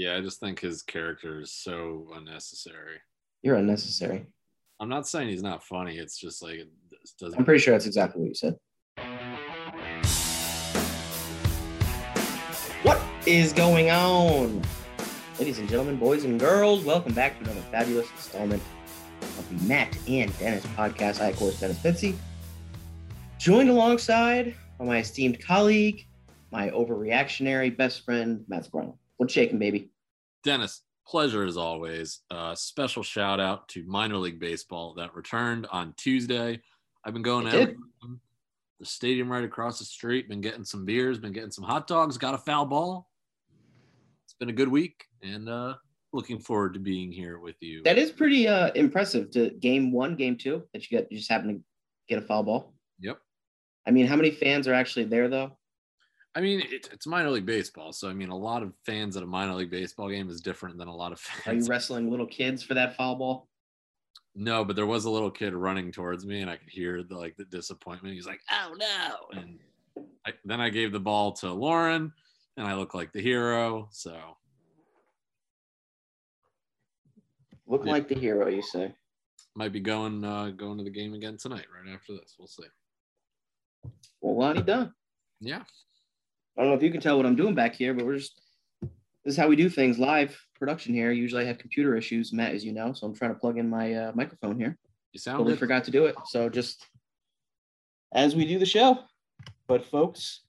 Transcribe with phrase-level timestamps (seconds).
[0.00, 3.00] Yeah, I just think his character is so unnecessary.
[3.42, 4.24] You're unnecessary.
[4.80, 5.98] I'm not saying he's not funny.
[5.98, 6.70] It's just like it
[7.18, 7.38] doesn't.
[7.38, 8.56] I'm pretty sure that's exactly what you said.
[12.82, 14.62] What is going on?
[15.38, 18.62] Ladies and gentlemen, boys and girls, welcome back to another fabulous installment
[19.20, 21.20] of the Matt and Dennis podcast.
[21.20, 22.16] I, of course, Dennis Fitzy,
[23.36, 26.06] joined alongside by my esteemed colleague,
[26.50, 28.96] my overreactionary best friend, Matt Sproul.
[29.18, 29.89] What's shaking, baby?
[30.44, 32.20] Dennis, pleasure as always.
[32.30, 36.60] Uh, special shout out to minor league baseball that returned on Tuesday.
[37.04, 37.62] I've been going It to did.
[37.62, 38.20] every game.
[38.78, 40.28] the stadium right across the street.
[40.28, 41.18] Been getting some beers.
[41.18, 42.16] Been getting some hot dogs.
[42.18, 43.08] Got a foul ball.
[44.24, 45.74] It's been a good week, and uh,
[46.12, 47.82] looking forward to being here with you.
[47.82, 51.30] That is pretty uh, impressive to game one, game two, that you get you just
[51.30, 51.60] happen to
[52.08, 52.74] get a foul ball.
[53.00, 53.18] Yep.
[53.86, 55.56] I mean, how many fans are actually there though?
[56.34, 59.22] I mean, it, it's minor league baseball, so I mean, a lot of fans at
[59.22, 61.46] a minor league baseball game is different than a lot of fans.
[61.46, 63.48] Are you wrestling little kids for that foul ball?
[64.36, 67.16] No, but there was a little kid running towards me, and I could hear the
[67.16, 68.14] like the disappointment.
[68.14, 69.58] He's like, "Oh no!" And
[70.24, 72.12] I, then I gave the ball to Lauren,
[72.56, 73.88] and I look like the hero.
[73.90, 74.36] So
[77.66, 77.92] Look Yeah.
[77.92, 78.92] like the hero, you say.
[79.54, 81.66] might be going uh, going to the game again tonight.
[81.74, 82.64] Right after this, we'll see.
[84.20, 84.92] Well, Lonnie done.
[85.40, 85.62] Yeah,
[86.60, 88.38] I don't know if you can tell what I'm doing back here, but we're just
[88.82, 91.10] this is how we do things live production here.
[91.10, 93.70] Usually I have computer issues, Matt, as you know, so I'm trying to plug in
[93.70, 94.76] my uh, microphone here.
[95.12, 95.58] you sound Totally good.
[95.58, 96.16] forgot to do it.
[96.26, 96.86] So just
[98.12, 98.98] as we do the show.
[99.68, 100.40] But folks,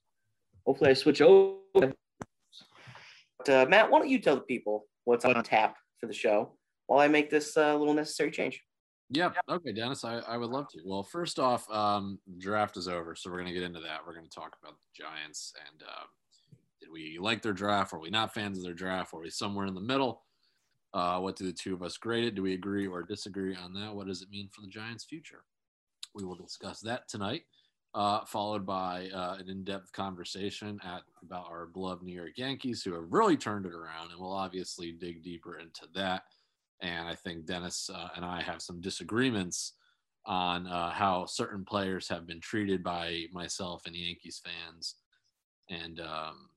[0.66, 1.56] hopefully I switch over.
[1.72, 6.58] But, uh, Matt, why don't you tell the people what's on tap for the show
[6.88, 8.62] while I make this uh, little necessary change?
[9.12, 9.30] Yeah.
[9.48, 10.80] Okay, Dennis, I, I would love to.
[10.84, 14.00] Well, first off, um, draft is over, so we're gonna get into that.
[14.06, 16.06] We're gonna talk about the Giants and um,
[16.80, 17.92] did we like their draft?
[17.92, 19.12] Were we not fans of their draft?
[19.12, 20.22] Were we somewhere in the middle?
[20.94, 22.34] Uh, what do the two of us grade it?
[22.34, 23.94] Do we agree or disagree on that?
[23.94, 25.44] What does it mean for the Giants' future?
[26.14, 27.42] We will discuss that tonight,
[27.94, 32.94] uh, followed by uh, an in-depth conversation at about our beloved New York Yankees, who
[32.94, 36.24] have really turned it around, and we'll obviously dig deeper into that
[36.82, 39.74] and I think Dennis uh, and I have some disagreements
[40.26, 44.96] on uh, how certain players have been treated by myself and Yankees fans,
[45.70, 46.50] and um,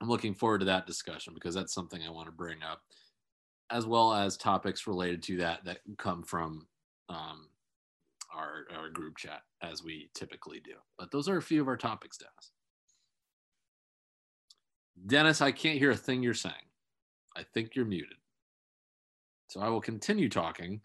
[0.00, 2.82] I'm looking forward to that discussion because that's something I want to bring up,
[3.70, 6.66] as well as topics related to that that come from
[7.08, 7.48] um,
[8.34, 10.74] our our group chat as we typically do.
[10.98, 12.52] But those are a few of our topics, Dennis.
[15.06, 16.54] Dennis, I can't hear a thing you're saying.
[17.36, 18.16] I think you're muted.
[19.48, 20.80] So I will continue talking.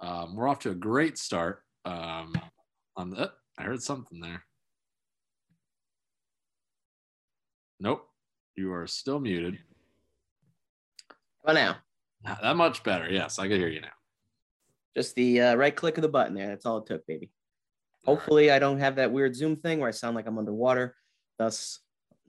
[0.00, 1.62] Um, we're off to a great start.
[1.84, 2.34] Um,
[2.96, 4.44] on the, I heard something there.
[7.80, 8.08] Nope,
[8.56, 9.58] you are still muted.
[11.42, 11.76] About now?
[12.42, 13.10] That much better.
[13.10, 13.88] Yes, I can hear you now.
[14.96, 16.48] Just the uh, right click of the button there.
[16.48, 17.30] That's all it took, baby.
[18.06, 18.18] All right.
[18.18, 20.94] Hopefully, I don't have that weird Zoom thing where I sound like I'm underwater,
[21.38, 21.80] thus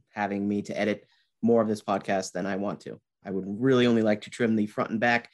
[0.09, 1.05] having me to edit
[1.41, 2.99] more of this podcast than I want to.
[3.23, 5.29] I would really only like to trim the front and back,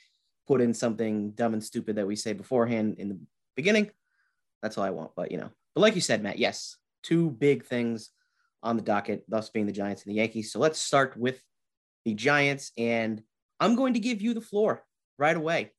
[0.51, 3.17] put in something dumb and stupid that we say beforehand in the
[3.55, 3.89] beginning.
[4.61, 5.11] That's all I want.
[5.15, 8.09] But, you know, but like you said, Matt, yes, two big things
[8.61, 10.51] on the docket, thus being the Giants and the Yankees.
[10.51, 11.41] So let's start with
[12.03, 12.73] the Giants.
[12.77, 13.23] And
[13.61, 14.83] I'm going to give you the floor
[15.17, 15.71] right away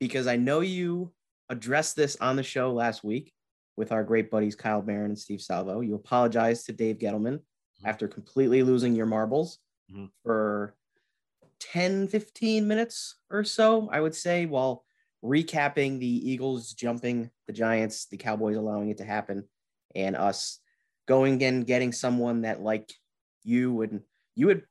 [0.00, 1.12] because I know you
[1.48, 3.32] addressed this on the show last week
[3.76, 5.82] with our great buddies Kyle Barron and Steve Salvo.
[5.82, 7.38] You apologized to Dave Gettleman
[7.84, 9.58] after completely losing your marbles
[9.92, 10.10] Mhm.
[10.24, 10.74] for
[11.60, 14.84] 10, 15 minutes or so, I would say, while
[15.24, 19.44] recapping the Eagles jumping the Giants, the Cowboys allowing it to happen,
[19.94, 20.58] and us
[21.06, 22.92] going and getting someone that, like
[23.42, 24.02] you and
[24.34, 24.62] you had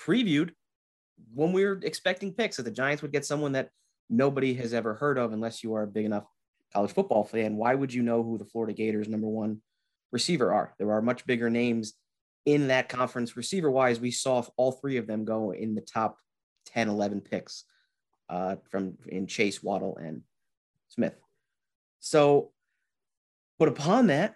[0.00, 0.50] previewed
[1.34, 3.70] when we were expecting picks that the Giants would get someone that
[4.08, 6.26] nobody has ever heard of unless you are a big enough
[6.72, 7.56] college football fan.
[7.56, 9.60] Why would you know who the Florida Gators number one
[10.12, 10.74] receiver are?
[10.78, 11.94] There are much bigger names
[12.46, 14.00] in that conference receiver wise.
[14.00, 16.18] We saw all three of them go in the top
[16.66, 17.64] 10, 11 picks
[18.28, 20.22] uh, from in Chase, Waddle, and
[20.88, 21.14] Smith.
[22.00, 22.52] So,
[23.58, 24.34] but upon that,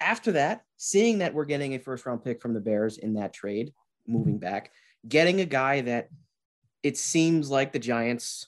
[0.00, 3.32] after that, seeing that we're getting a first round pick from the Bears in that
[3.32, 3.72] trade,
[4.06, 4.72] moving back,
[5.06, 6.08] getting a guy that
[6.82, 8.46] it seems like the Giants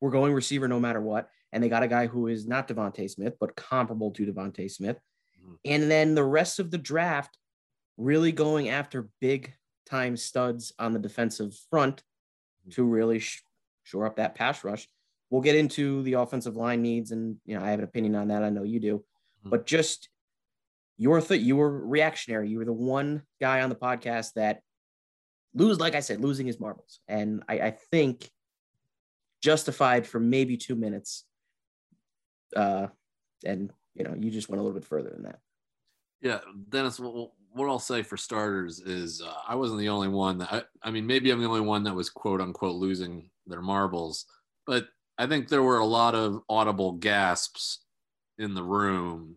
[0.00, 1.28] were going receiver no matter what.
[1.52, 4.98] And they got a guy who is not DeVonta Smith, but comparable to DeVonta Smith.
[5.44, 5.58] Mhm.
[5.64, 7.36] And then the rest of the draft
[7.96, 9.52] really going after big
[9.86, 12.02] time studs on the defensive front
[12.70, 13.42] to really sh-
[13.82, 14.88] shore up that pass rush.
[15.30, 18.28] We'll get into the offensive line needs, and you know I have an opinion on
[18.28, 18.42] that.
[18.42, 19.04] I know you do,
[19.44, 19.50] Mhm.
[19.50, 20.08] but just
[20.98, 22.48] your th- you were reactionary.
[22.50, 24.62] You were the one guy on the podcast that
[25.54, 27.00] lose, like I said, losing his marbles.
[27.08, 28.30] And I, I think
[29.42, 31.24] justified for maybe two minutes.
[32.54, 32.88] Uh,
[33.44, 35.40] and you know, you just went a little bit further than that.
[36.20, 37.00] Yeah, Dennis.
[37.00, 40.62] What, what I'll say for starters is uh, I wasn't the only one that I,
[40.82, 44.26] I mean maybe I'm the only one that was quote unquote losing their marbles,
[44.66, 44.86] but
[45.18, 47.80] I think there were a lot of audible gasps
[48.38, 49.36] in the room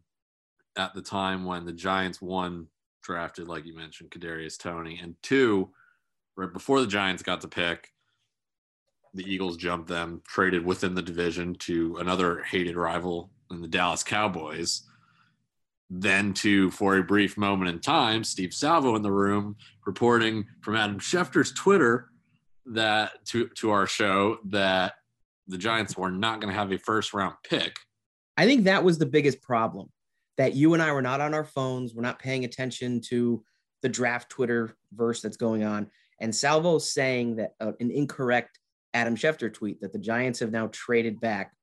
[0.78, 2.68] at the time when the Giants one
[3.04, 5.70] drafted, like you mentioned, Kadarius Toney, and two,
[6.36, 7.92] right before the Giants got the pick,
[9.14, 14.04] the Eagles jumped them, traded within the division to another hated rival in the Dallas
[14.04, 14.84] Cowboys.
[15.90, 19.56] Then to for a brief moment in time, Steve Salvo in the room
[19.86, 22.10] reporting from Adam Schefter's Twitter
[22.66, 24.94] that to to our show that
[25.48, 27.76] the Giants were not going to have a first round pick.
[28.38, 29.90] I think that was the biggest problem
[30.38, 31.94] that you and I were not on our phones.
[31.94, 33.44] We're not paying attention to
[33.82, 35.90] the draft Twitter verse that's going on.
[36.20, 38.60] And Salvo saying that uh, an incorrect
[38.94, 41.54] Adam Schefter tweet that the Giants have now traded back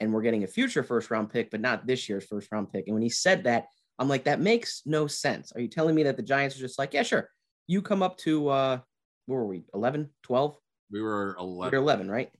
[0.00, 2.86] and we're getting a future first round pick, but not this year's first round pick.
[2.86, 3.66] And when he said that,
[3.98, 5.52] I'm like, that makes no sense.
[5.52, 7.30] Are you telling me that the Giants are just like, yeah, sure.
[7.66, 8.78] You come up to, uh,
[9.26, 10.56] where were we, 11, 12?
[10.90, 11.70] We were 11.
[11.72, 12.30] We were 11, right?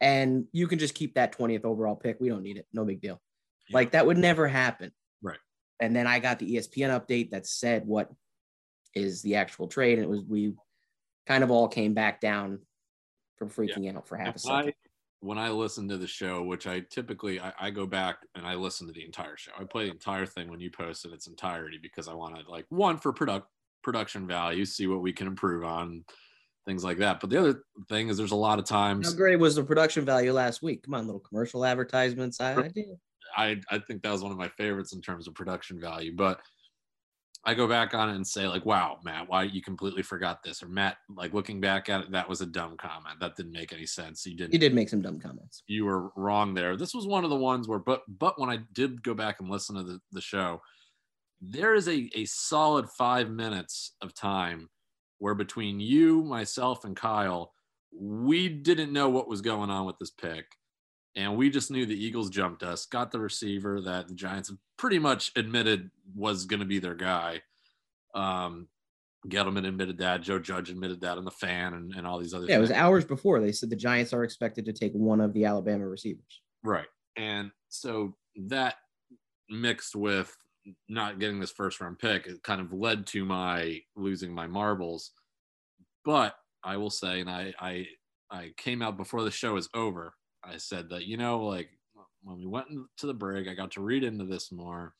[0.00, 2.20] And you can just keep that 20th overall pick.
[2.20, 2.66] We don't need it.
[2.72, 3.20] No big deal.
[3.68, 3.74] Yeah.
[3.76, 4.90] Like that would never happen.
[5.22, 5.38] Right.
[5.80, 8.10] And then I got the ESPN update that said what
[8.94, 9.98] is the actual trade.
[9.98, 10.54] And it was, we
[11.26, 12.58] kind of all came back down
[13.36, 13.96] from freaking yeah.
[13.96, 14.74] out for half a second
[15.22, 18.56] when I listen to the show, which I typically I, I, go back and I
[18.56, 19.52] listen to the entire show.
[19.58, 22.50] I play the entire thing when you post it its entirety because I want to
[22.50, 23.46] like one for product
[23.84, 26.04] production value, see what we can improve on,
[26.66, 27.20] things like that.
[27.20, 30.04] But the other thing is there's a lot of times How great was the production
[30.04, 30.82] value last week?
[30.82, 32.40] Come on, little commercial advertisements.
[32.40, 32.86] I, I did.
[33.36, 36.14] I, I think that was one of my favorites in terms of production value.
[36.16, 36.40] But
[37.44, 40.62] I go back on it and say like, "Wow, Matt, why you completely forgot this?"
[40.62, 43.18] Or Matt, like looking back at it, that was a dumb comment.
[43.20, 44.24] That didn't make any sense.
[44.24, 44.52] You didn't.
[44.52, 45.62] You did make some dumb comments.
[45.66, 46.76] You were wrong there.
[46.76, 49.50] This was one of the ones where, but but when I did go back and
[49.50, 50.60] listen to the, the show,
[51.40, 54.68] there is a a solid five minutes of time
[55.18, 57.52] where between you, myself, and Kyle,
[57.92, 60.46] we didn't know what was going on with this pick.
[61.14, 64.98] And we just knew the Eagles jumped us, got the receiver that the Giants pretty
[64.98, 67.42] much admitted was going to be their guy.
[68.14, 68.68] Um,
[69.28, 70.22] Gettleman admitted that.
[70.22, 72.70] Joe Judge admitted that on the fan and, and all these other Yeah, things.
[72.70, 75.44] it was hours before they said the Giants are expected to take one of the
[75.44, 76.40] Alabama receivers.
[76.64, 76.88] Right.
[77.16, 78.16] And so
[78.48, 78.76] that
[79.50, 80.34] mixed with
[80.88, 85.12] not getting this first round pick, it kind of led to my losing my marbles.
[86.04, 87.86] But I will say, and I I
[88.30, 91.70] I came out before the show is over I said that, you know, like
[92.22, 94.94] when we went into the break, I got to read into this more.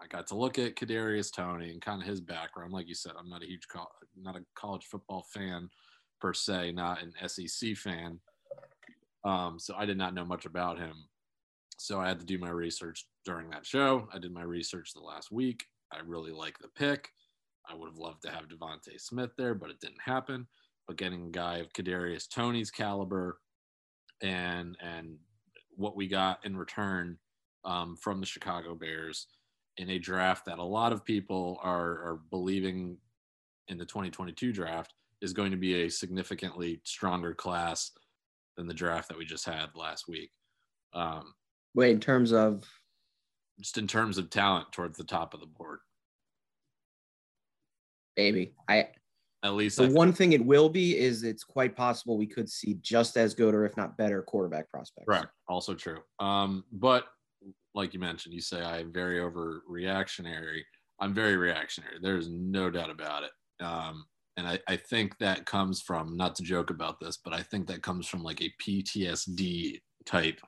[0.00, 2.72] I got to look at Kadarius Toney and kind of his background.
[2.72, 3.88] Like you said, I'm not a huge, co-
[4.20, 5.70] not a college football fan
[6.20, 8.20] per se, not an SEC fan.
[9.24, 10.94] Um, so I did not know much about him.
[11.78, 14.08] So I had to do my research during that show.
[14.12, 15.64] I did my research the last week.
[15.92, 17.08] I really like the pick.
[17.68, 20.46] I would have loved to have DeVonta Smith there, but it didn't happen.
[20.86, 23.40] But getting a guy of Kadarius Toney's caliber,
[24.22, 25.16] and and
[25.76, 27.18] what we got in return
[27.64, 29.26] um, from the Chicago Bears
[29.76, 32.96] in a draft that a lot of people are, are believing
[33.68, 37.90] in the 2022 draft is going to be a significantly stronger class
[38.56, 40.30] than the draft that we just had last week.
[40.94, 41.34] Um,
[41.74, 42.64] Wait, in terms of
[43.58, 45.80] just in terms of talent towards the top of the board.
[48.16, 48.88] Maybe I
[49.46, 52.78] at least the one thing it will be is it's quite possible we could see
[52.80, 55.06] just as good or if not better quarterback prospects.
[55.06, 55.26] Right.
[55.48, 55.98] Also true.
[56.18, 57.04] Um, but
[57.74, 60.62] like you mentioned, you say I'm very overreactionary.
[61.00, 61.96] I'm very reactionary.
[62.00, 63.64] There's no doubt about it.
[63.64, 67.42] Um, and I, I think that comes from not to joke about this, but I
[67.42, 70.40] think that comes from like a PTSD type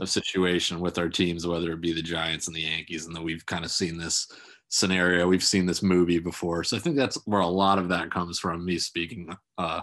[0.00, 3.22] of situation with our teams, whether it be the Giants and the Yankees, and that
[3.22, 4.26] we've kind of seen this
[4.70, 5.28] scenario.
[5.28, 8.38] We've seen this movie before, so I think that's where a lot of that comes
[8.38, 8.64] from.
[8.64, 9.82] Me speaking uh,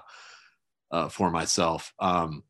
[0.92, 2.44] uh, for myself, um,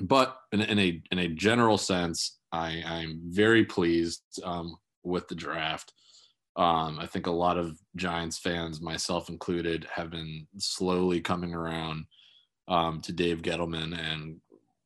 [0.00, 5.34] but in, in, a in a general sense, I, I'm very pleased um, with the
[5.34, 5.92] draft.
[6.56, 12.06] Um, I think a lot of Giants fans, myself included, have been slowly coming around
[12.66, 14.40] um, to Dave Gettleman and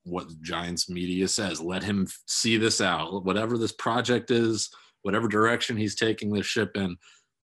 [0.05, 1.61] what Giants media says.
[1.61, 3.25] Let him see this out.
[3.25, 4.71] Whatever this project is,
[5.03, 6.97] whatever direction he's taking the ship in,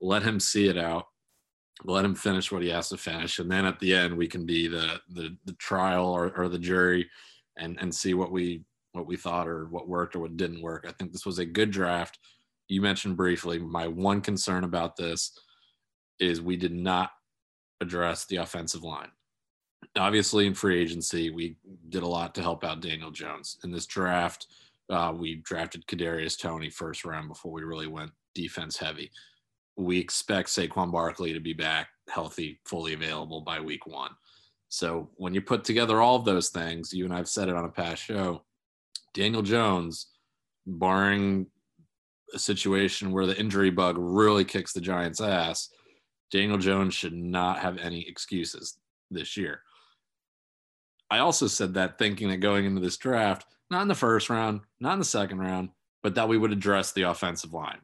[0.01, 1.07] let him see it out.
[1.85, 4.47] Let him finish what he has to finish, and then at the end we can
[4.47, 7.11] be the the, the trial or, or the jury,
[7.59, 10.87] and and see what we what we thought or what worked or what didn't work.
[10.89, 12.21] I think this was a good draft.
[12.69, 15.37] You mentioned briefly my one concern about this
[16.21, 17.11] is we did not
[17.81, 19.11] address the offensive line.
[19.97, 21.57] Obviously, in free agency, we
[21.89, 23.59] did a lot to help out Daniel Jones.
[23.65, 24.47] In this draft,
[24.91, 29.11] uh, we drafted Kadarius Toney first round before we really went defense heavy.
[29.77, 34.11] We expect Saquon Barkley to be back healthy, fully available by week one.
[34.69, 37.65] So when you put together all of those things, you and I've said it on
[37.65, 38.45] a past show,
[39.15, 40.09] Daniel Jones,
[40.67, 41.47] barring
[42.35, 45.71] a situation where the injury bug really kicks the Giants' ass,
[46.31, 48.79] Daniel Jones should not have any excuses
[49.11, 49.61] this year.
[51.11, 54.61] I also said that thinking that going into this draft, not in the first round,
[54.79, 55.71] not in the second round,
[56.03, 57.81] but that we would address the offensive line.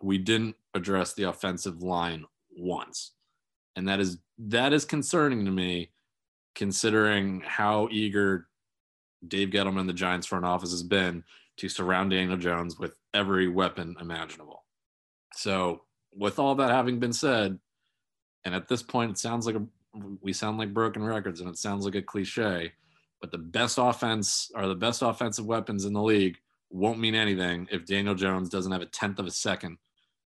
[0.00, 2.24] We didn't address the offensive line
[2.56, 3.12] once.
[3.76, 5.90] And that is that is concerning to me
[6.54, 8.48] considering how eager
[9.28, 11.22] Dave Gettleman, the Giants front office, has been
[11.58, 14.64] to surround Daniel Jones with every weapon imaginable.
[15.34, 15.82] So,
[16.14, 17.58] with all that having been said,
[18.44, 19.62] and at this point, it sounds like a,
[20.22, 22.72] we sound like broken records and it sounds like a cliche,
[23.20, 26.38] but the best offense or the best offensive weapons in the league
[26.70, 29.76] won't mean anything if Daniel Jones doesn't have a tenth of a second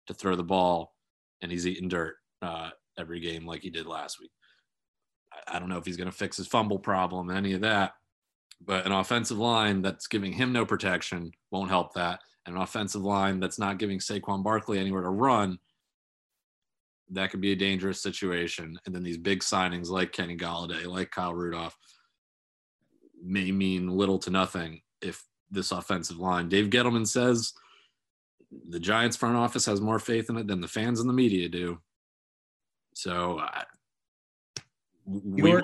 [0.07, 0.95] to throw the ball
[1.41, 4.31] and he's eating dirt uh, every game like he did last week.
[5.49, 7.95] I don't know if he's going to fix his fumble problem, any of that,
[8.65, 12.21] but an offensive line that's giving him no protection won't help that.
[12.45, 15.59] And an offensive line that's not giving Saquon Barkley anywhere to run,
[17.11, 18.79] that could be a dangerous situation.
[18.85, 21.77] And then these big signings like Kenny Golladay, like Kyle Rudolph,
[23.23, 26.49] may mean little to nothing if this offensive line.
[26.49, 27.53] Dave Gettleman says
[28.69, 31.49] the Giants front office has more faith in it than the fans and the media
[31.49, 31.79] do.
[32.95, 33.63] So uh,
[35.35, 35.63] your,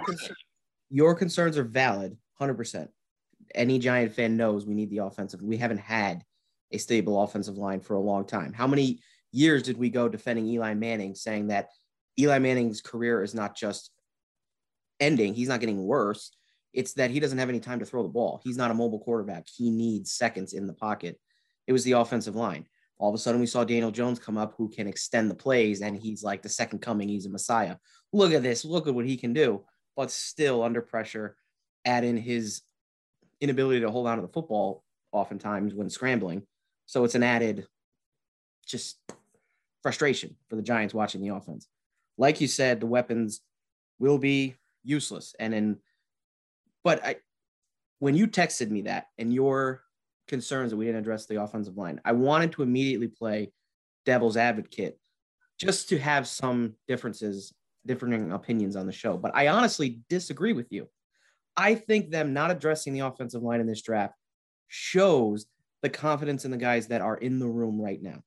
[0.90, 2.88] your concerns are valid, 100%.
[3.54, 5.42] Any Giant fan knows we need the offensive.
[5.42, 6.24] We haven't had
[6.72, 8.52] a stable offensive line for a long time.
[8.52, 9.00] How many
[9.32, 11.68] years did we go defending Eli Manning, saying that
[12.18, 13.90] Eli Manning's career is not just
[15.00, 16.32] ending, he's not getting worse.
[16.72, 18.40] It's that he doesn't have any time to throw the ball.
[18.44, 19.46] He's not a mobile quarterback.
[19.48, 21.18] He needs seconds in the pocket.
[21.66, 22.66] It was the offensive line.
[22.98, 25.82] All of a sudden, we saw Daniel Jones come up who can extend the plays,
[25.82, 27.08] and he's like the second coming.
[27.08, 27.76] He's a messiah.
[28.12, 28.64] Look at this.
[28.64, 29.64] Look at what he can do.
[29.96, 31.36] But still, under pressure,
[31.84, 32.62] add in his
[33.40, 34.82] inability to hold on to the football
[35.12, 36.42] oftentimes when scrambling.
[36.86, 37.66] So it's an added
[38.66, 38.98] just
[39.82, 41.68] frustration for the Giants watching the offense.
[42.16, 43.40] Like you said, the weapons
[43.98, 45.34] will be useless.
[45.38, 45.76] And in,
[46.88, 47.16] but I,
[47.98, 49.82] when you texted me that and your
[50.26, 52.00] concerns that we didn't address the offensive line.
[52.02, 53.52] I wanted to immediately play
[54.06, 54.98] devil's advocate
[55.60, 57.52] just to have some differences,
[57.84, 59.18] differing opinions on the show.
[59.18, 60.88] But I honestly disagree with you.
[61.58, 64.14] I think them not addressing the offensive line in this draft
[64.68, 65.44] shows
[65.82, 68.22] the confidence in the guys that are in the room right now,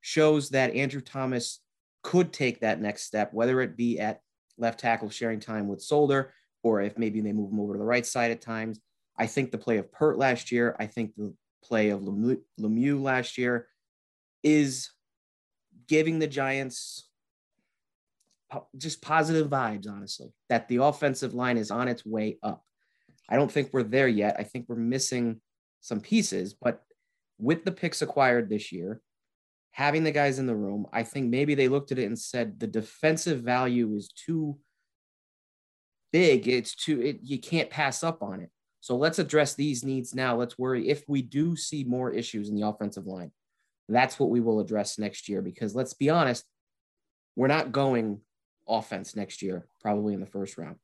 [0.00, 1.60] shows that Andrew Thomas
[2.02, 4.20] could take that next step, whether it be at
[4.58, 7.84] left tackle sharing time with Solder, or if maybe they move him over to the
[7.84, 8.80] right side at times.
[9.18, 13.36] I think the play of Peart last year, I think the play of Lemieux, last
[13.38, 13.68] year
[14.42, 14.90] is
[15.88, 17.08] giving the Giants
[18.76, 22.64] just positive vibes, honestly, that the offensive line is on its way up.
[23.28, 24.36] I don't think we're there yet.
[24.38, 25.40] I think we're missing
[25.80, 26.82] some pieces, but
[27.38, 29.00] with the picks acquired this year,
[29.72, 32.58] having the guys in the room, I think maybe they looked at it and said
[32.58, 34.58] the defensive value is too
[36.12, 36.48] big.
[36.48, 38.50] It's too, it, you can't pass up on it.
[38.80, 40.36] So let's address these needs now.
[40.36, 43.30] Let's worry if we do see more issues in the offensive line.
[43.88, 46.44] That's what we will address next year because let's be honest,
[47.36, 48.20] we're not going
[48.68, 50.76] offense next year, probably in the first round.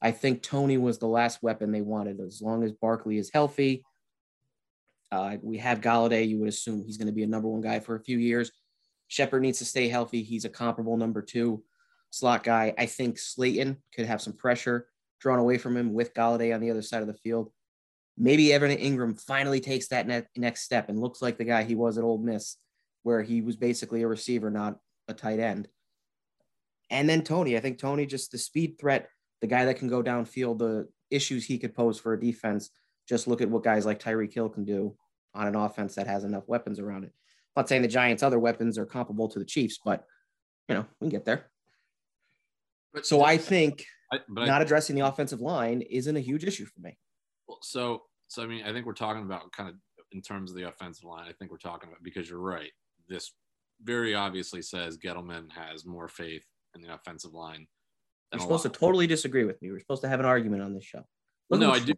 [0.00, 2.20] I think Toney was the last weapon they wanted.
[2.20, 3.84] As long as Barkley is healthy,
[5.10, 6.28] uh, we have Golladay.
[6.28, 8.50] You would assume he's going to be a number one guy for a few years.
[9.08, 10.22] Shepard needs to stay healthy.
[10.22, 11.62] He's a comparable number two
[12.14, 12.72] slot guy.
[12.78, 14.86] I think Slayton could have some pressure
[15.20, 17.50] drawn away from him with Golladay on the other side of the field.
[18.16, 21.74] Maybe Evan Engram finally takes that ne- next step and looks like the guy he
[21.74, 22.56] was at Ole Miss,
[23.02, 24.78] where he was basically a receiver, not
[25.08, 25.66] a tight end.
[26.90, 29.08] And then Toney, I think Toney just the speed threat,
[29.40, 32.70] the guy that can go downfield, the issues he could pose for a defense.
[33.08, 34.96] Just look at what guys like Tyreek Hill can do
[35.34, 37.12] on an offense that has enough weapons around it.
[37.56, 40.04] I'm not saying the Giants' other weapons are comparable to the Chiefs, but
[40.68, 41.50] you know we can get there.
[42.94, 46.64] But so I think I, not I, addressing the offensive line isn't a huge issue
[46.64, 46.96] for me.
[47.48, 49.74] Well, so so I mean, I think we're talking about kind of
[50.12, 51.26] in terms of the offensive line.
[51.28, 52.70] I think we're talking about because you're right.
[53.08, 53.32] This
[53.82, 57.66] very obviously says Gettleman has more faith in the offensive line.
[58.32, 59.70] You're supposed to totally disagree with me.
[59.70, 61.04] We're supposed to have an argument on this show.
[61.48, 61.92] Well, no, I do.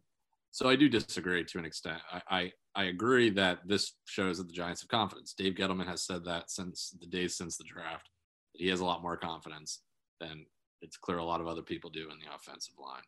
[0.51, 1.99] So I do disagree to an extent.
[2.11, 5.35] I, I, I agree that this shows that the Giants have confidence.
[5.37, 8.09] Dave Gettleman has said that since the days since the draft.
[8.55, 9.81] That he has a lot more confidence
[10.21, 10.47] than
[10.83, 13.03] it's clear a lot of other people do in the offensive line.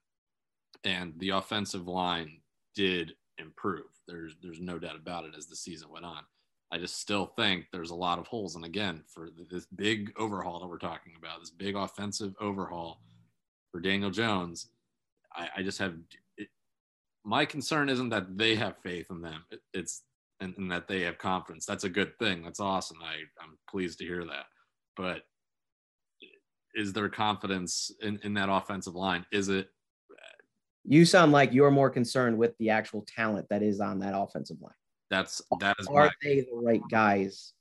[0.85, 2.41] And the offensive line
[2.75, 3.87] did improve.
[4.07, 6.23] There's there's no doubt about it as the season went on.
[6.71, 8.55] I just still think there's a lot of holes.
[8.57, 13.01] And again, for this big overhaul that we're talking about, this big offensive overhaul
[13.73, 14.69] for Daniel Jones,
[15.35, 15.95] I, I just have
[16.37, 16.49] it,
[17.25, 19.45] my concern isn't that they have faith in them.
[19.51, 20.03] It, it's
[20.41, 21.67] and, and, that they have confidence.
[21.67, 22.45] That's a good thing.
[22.45, 22.99] That's awesome.
[23.03, 24.47] I, I'm pleased to hear that.
[24.97, 25.23] But
[26.79, 29.27] is there confidence in, in that offensive line?
[29.33, 29.69] Is it?
[30.85, 34.57] You sound like you're more concerned with the actual talent that is on that offensive
[34.63, 34.73] line.
[35.11, 35.89] That's that is.
[35.89, 37.53] Are my- they the right guys?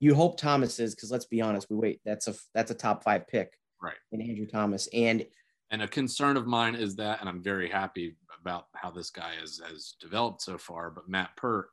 [0.00, 2.00] You hope Thomas is because let's be honest, we wait.
[2.04, 3.94] That's a that's a top five pick, right?
[4.12, 5.24] In Andrew Thomas, and
[5.70, 9.32] and a concern of mine is that, and I'm very happy about how this guy
[9.40, 10.90] has has developed so far.
[10.90, 11.68] But Matt Peart,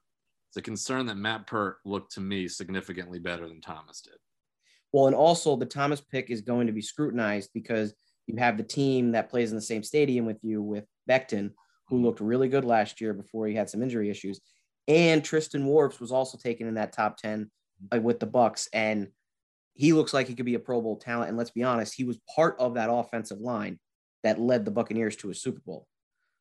[0.49, 4.13] it's a concern that Matt Peart looked to me significantly better than Thomas did.
[4.93, 7.93] Well, and also the Thomas pick is going to be scrutinized because
[8.27, 11.51] you have the team that plays in the same stadium with you with Becton,
[11.87, 14.39] who looked really good last year before he had some injury issues.
[14.87, 17.49] And Tristan Wirfs was also taken in that top 10
[17.91, 18.69] uh, with the Bucks.
[18.71, 19.09] And
[19.73, 21.29] he looks like he could be a Pro Bowl talent.
[21.29, 23.79] And let's be honest, he was part of that offensive line
[24.21, 25.87] that led the Buccaneers to a Super Bowl.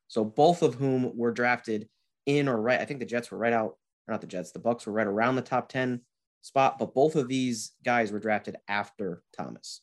[0.07, 1.89] So both of whom were drafted
[2.27, 2.79] in or right.
[2.79, 5.35] I think the Jets were right out, not the Jets, the Bucks were right around
[5.35, 6.01] the top 10
[6.43, 9.81] spot, but both of these guys were drafted after Thomas.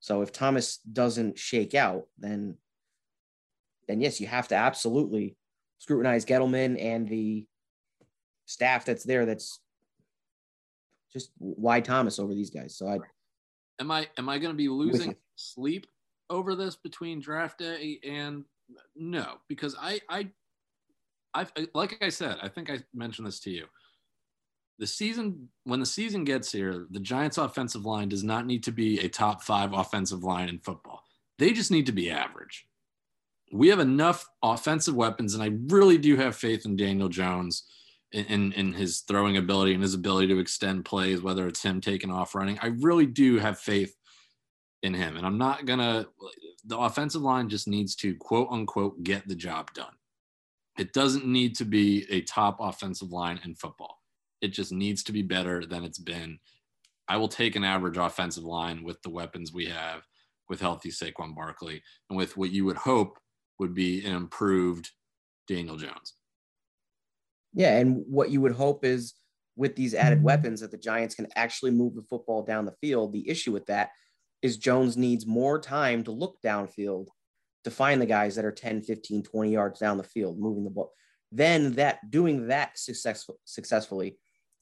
[0.00, 2.56] So if Thomas doesn't shake out, then
[3.86, 5.36] then yes, you have to absolutely
[5.78, 7.46] scrutinize Gettleman and the
[8.46, 9.26] staff that's there.
[9.26, 9.60] That's
[11.12, 12.76] just why Thomas over these guys.
[12.76, 12.98] So I
[13.78, 15.86] am I am I going to be losing sleep
[16.30, 18.44] over this between draft day and
[18.96, 20.28] no because I I
[21.34, 23.66] I've, like I said I think I mentioned this to you
[24.80, 28.72] the season when the season gets here, the Giants offensive line does not need to
[28.72, 31.04] be a top 5 offensive line in football.
[31.38, 32.66] They just need to be average.
[33.52, 37.64] We have enough offensive weapons and I really do have faith in Daniel Jones
[38.12, 42.10] in, in, his throwing ability and his ability to extend plays whether it's him taking
[42.10, 42.58] off running.
[42.62, 43.94] I really do have faith
[44.82, 46.08] in him and I'm not to
[46.64, 49.92] the offensive line just needs to quote unquote get the job done.
[50.78, 53.99] It doesn't need to be a top offensive line in football
[54.40, 56.38] it just needs to be better than it's been.
[57.08, 60.02] I will take an average offensive line with the weapons we have,
[60.48, 63.18] with healthy Saquon Barkley, and with what you would hope
[63.58, 64.90] would be an improved
[65.48, 66.14] Daniel Jones.
[67.52, 69.14] Yeah, and what you would hope is
[69.56, 70.26] with these added mm-hmm.
[70.26, 73.12] weapons that the Giants can actually move the football down the field.
[73.12, 73.90] The issue with that
[74.42, 77.08] is Jones needs more time to look downfield
[77.64, 80.70] to find the guys that are 10, 15, 20 yards down the field moving the
[80.70, 80.92] ball.
[81.30, 84.16] Then that doing that successful, successfully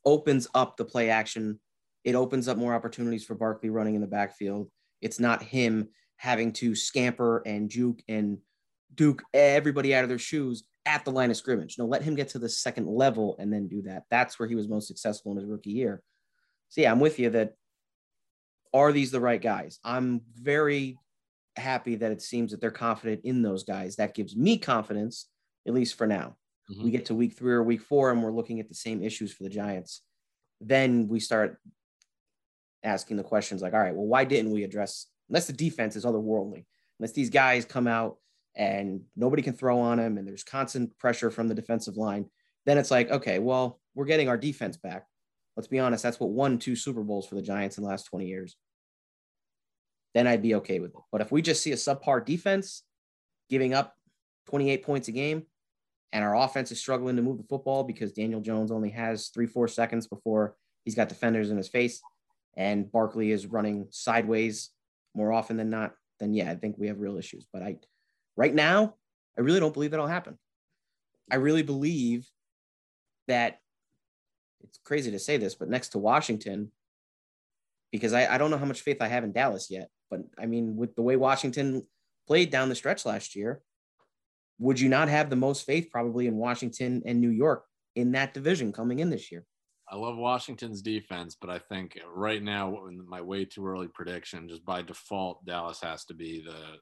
[0.05, 1.61] opens up the play action.
[2.05, 4.71] It opens up more opportunities for Barkley running in the backfield.
[5.01, 8.39] It's not him having to scamper and juke and
[8.95, 11.77] duke everybody out of their shoes at the line of scrimmage.
[11.79, 14.05] No, let him get to the second level and then do that.
[14.11, 16.03] That's where he was most successful in his rookie year.
[16.71, 17.55] So yeah, I'm with you that
[18.73, 19.79] are these the right guys?
[19.85, 20.99] I'm very
[21.57, 23.97] happy that it seems that they're confident in those guys.
[23.97, 25.29] That gives me confidence,
[25.67, 26.37] at least for now.
[26.71, 26.85] Mm-hmm.
[26.85, 29.33] We get to week three or week four, and we're looking at the same issues
[29.33, 30.03] for the Giants.
[30.61, 31.59] Then we start
[32.83, 36.05] asking the questions like, all right, well, why didn't we address, unless the defense is
[36.05, 36.65] otherworldly,
[36.99, 38.17] unless these guys come out
[38.55, 42.27] and nobody can throw on them and there's constant pressure from the defensive line,
[42.67, 45.07] then it's like, okay, well, we're getting our defense back.
[45.57, 48.05] Let's be honest, that's what won two Super Bowls for the Giants in the last
[48.05, 48.57] 20 years.
[50.15, 51.01] Then I'd be okay with it.
[51.11, 52.83] But if we just see a subpar defense
[53.51, 53.95] giving up
[54.49, 55.45] 28 points a game,
[56.13, 59.47] and our offense is struggling to move the football because Daniel Jones only has three,
[59.47, 62.01] four seconds before he's got defenders in his face,
[62.57, 64.71] and Barkley is running sideways
[65.15, 67.47] more often than not, then yeah, I think we have real issues.
[67.53, 67.77] But I,
[68.37, 68.95] right now,
[69.37, 70.39] I really don't believe that'll happen.
[71.31, 72.27] I really believe
[73.27, 73.59] that
[74.63, 76.73] it's crazy to say this, but next to Washington,
[77.93, 80.47] because I, I don't know how much faith I have in Dallas yet, but I
[80.47, 81.87] mean, with the way Washington
[82.27, 83.61] played down the stretch last year,
[84.59, 87.65] would you not have the most faith probably in Washington and New York
[87.97, 89.45] in that division coming in this year?
[89.91, 94.65] I love Washington's defense, but I think right now, my way too early prediction, just
[94.65, 96.79] by default, Dallas has to be the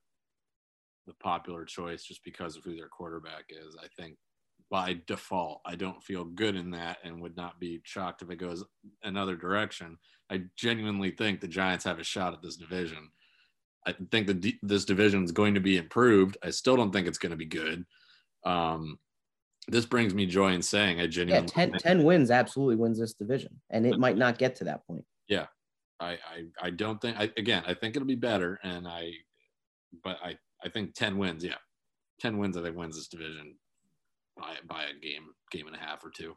[1.07, 3.77] the popular choice just because of who their quarterback is.
[3.81, 4.17] I think
[4.71, 8.37] by default, I don't feel good in that and would not be shocked if it
[8.37, 8.65] goes
[9.05, 9.99] another direction.
[10.31, 13.11] I genuinely think the Giants have a shot at this division.
[13.87, 16.37] I think that this division is going to be improved.
[16.42, 17.85] I still don't think it's going to be good.
[18.44, 18.99] Um,
[19.68, 23.14] this brings me joy in saying I genuinely yeah, 10, 10 wins absolutely wins this
[23.14, 25.05] division, and it might not get to that point.
[25.29, 25.46] Yeah,
[26.01, 29.12] I, I, I don't think I, again I think it'll be better and I
[30.05, 31.55] but I, I think 10 wins yeah
[32.20, 33.55] 10 wins I think wins this division
[34.37, 36.37] by by a game game and a half or two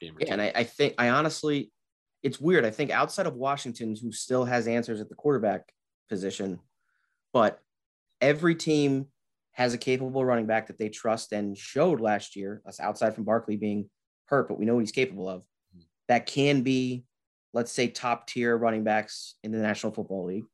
[0.00, 0.32] game or yeah, two.
[0.32, 1.70] and I, I think I honestly
[2.22, 5.72] it's weird I think outside of Washington who still has answers at the quarterback
[6.08, 6.58] position
[7.32, 7.60] but
[8.20, 9.06] every team
[9.52, 13.24] has a capable running back that they trust and showed last year us outside from
[13.24, 13.88] Barkley being
[14.26, 15.42] hurt but we know what he's capable of
[16.08, 17.04] that can be
[17.54, 20.44] let's say, top tier running backs in the National Football League.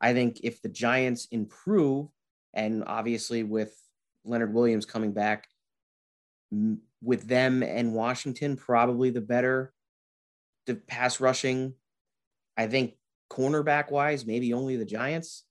[0.00, 2.08] I think if the Giants improve,
[2.52, 3.74] and obviously with
[4.24, 5.46] Leonard Williams coming back,
[7.00, 9.72] with them and Washington, probably the better
[10.66, 11.74] the pass rushing.
[12.56, 12.94] I think
[13.30, 15.44] cornerback wise, maybe only the Giants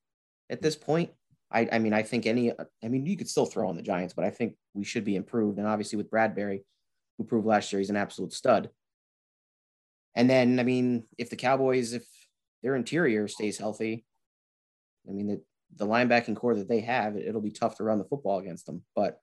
[0.50, 1.12] at this point.
[1.52, 2.52] I, I mean, I think any,
[2.84, 5.16] I mean, you could still throw on the Giants, but I think we should be
[5.16, 5.58] improved.
[5.60, 6.62] And obviously with Bradberry,
[7.18, 8.70] who proved last year he's an absolute stud.
[10.16, 12.06] And then, I mean, if the Cowboys, if
[12.64, 14.06] their interior stays healthy,
[15.08, 15.42] I mean, the,
[15.76, 18.66] the linebacking core that they have, it, will be tough to run the football against
[18.66, 18.84] them.
[18.96, 19.20] But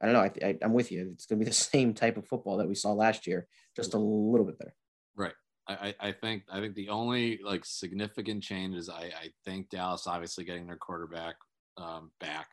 [0.00, 0.20] I don't know.
[0.20, 1.10] I, I, I'm with you.
[1.12, 3.94] It's going to be the same type of football that we saw last year, just
[3.94, 4.74] a little bit better.
[5.16, 5.34] Right.
[5.68, 10.06] I, I think I think the only like significant change is I, I think Dallas
[10.06, 11.36] obviously getting their quarterback
[11.76, 12.48] um, back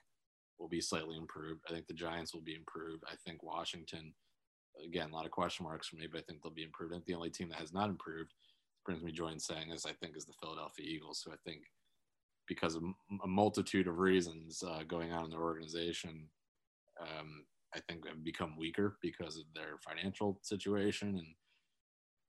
[0.59, 1.61] will be slightly improved.
[1.69, 3.03] I think the Giants will be improved.
[3.07, 4.13] I think Washington
[4.83, 6.93] again, a lot of question marks for me, but I think they'll be improved.
[6.93, 8.33] I think the only team that has not improved
[8.85, 11.61] brings me joy in saying this, I think, is the Philadelphia Eagles, who I think,
[12.47, 12.83] because of
[13.23, 16.27] a multitude of reasons uh, going on in their organization,
[17.01, 21.27] um, I think have become weaker because of their financial situation and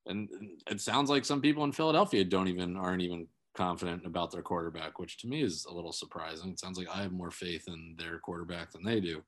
[0.07, 0.29] and
[0.71, 4.99] it sounds like some people in Philadelphia don't even aren't even confident about their quarterback,
[4.99, 6.51] which to me is a little surprising.
[6.51, 9.23] It sounds like I have more faith in their quarterback than they do.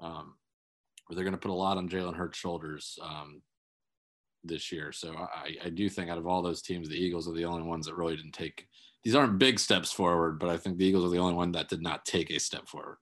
[0.00, 0.34] Um,
[1.08, 3.42] but they're going to put a lot on Jalen Hurts' shoulders um,
[4.44, 4.92] this year.
[4.92, 7.62] So I, I do think out of all those teams, the Eagles are the only
[7.62, 8.66] ones that really didn't take.
[9.04, 11.68] These aren't big steps forward, but I think the Eagles are the only one that
[11.68, 12.98] did not take a step forward.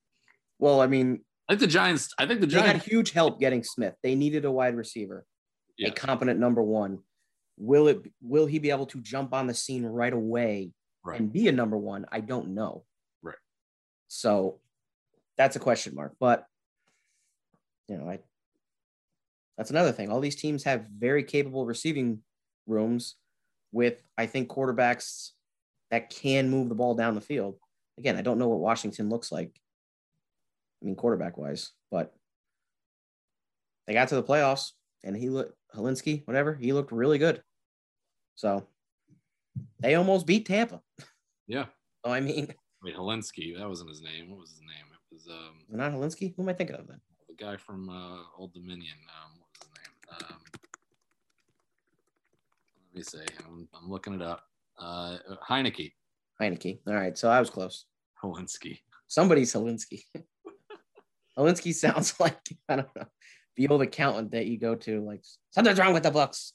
[0.58, 2.10] Well, I mean, I think the Giants.
[2.18, 3.94] I think the Giants had huge help getting Smith.
[4.02, 5.26] They needed a wide receiver,
[5.80, 5.90] yes.
[5.90, 7.00] a competent number one.
[7.56, 8.10] Will it?
[8.22, 10.72] Will he be able to jump on the scene right away
[11.04, 11.20] right.
[11.20, 12.06] and be a number one?
[12.10, 12.84] I don't know.
[13.22, 13.36] Right.
[14.08, 14.60] So
[15.36, 16.14] that's a question mark.
[16.18, 16.46] But
[17.88, 18.20] you know, I
[19.58, 20.10] that's another thing.
[20.10, 22.20] All these teams have very capable receiving
[22.66, 23.16] rooms
[23.72, 25.32] with, I think, quarterbacks
[25.90, 27.56] that can move the ball down the field.
[27.98, 29.60] Again, I don't know what Washington looks like.
[30.80, 32.14] I mean, quarterback wise, but
[33.86, 34.70] they got to the playoffs
[35.04, 37.42] and he looked Hilinski, whatever, he looked really good.
[38.34, 38.66] So
[39.80, 40.80] they almost beat Tampa.
[41.46, 41.64] Yeah.
[42.06, 44.30] So I mean, wait, Hilinski, that wasn't his name.
[44.30, 44.86] What was his name?
[44.92, 46.32] It was um not Hilinski.
[46.36, 47.00] Who am I thinking of then?
[47.28, 48.94] The guy from uh, Old Dominion.
[49.08, 50.30] Um, what was his name?
[50.30, 50.38] Um,
[52.92, 53.44] let me see.
[53.48, 54.44] I'm, I'm looking it up.
[54.78, 55.92] Uh, Heinicke.
[56.40, 56.78] Heinicke.
[56.86, 57.18] All right.
[57.18, 57.86] So I was close.
[58.22, 58.78] Hilinski.
[59.08, 60.02] Somebody's Hilinski.
[61.36, 63.06] Hilinski sounds like, I don't know,
[63.60, 66.54] the old accountant that you go to, like, something's wrong with the books.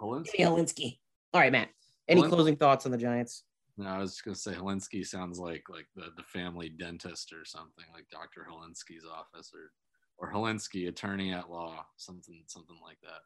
[0.00, 0.98] Hilinski.
[1.32, 1.68] All right, Matt.
[2.06, 3.42] Any closing thoughts on the Giants?
[3.76, 7.44] No, I was just gonna say Hilinski sounds like like the, the family dentist or
[7.44, 8.46] something, like Dr.
[8.48, 9.72] Hilinski's office or
[10.16, 13.22] or Hilinski, attorney at law, something something like that.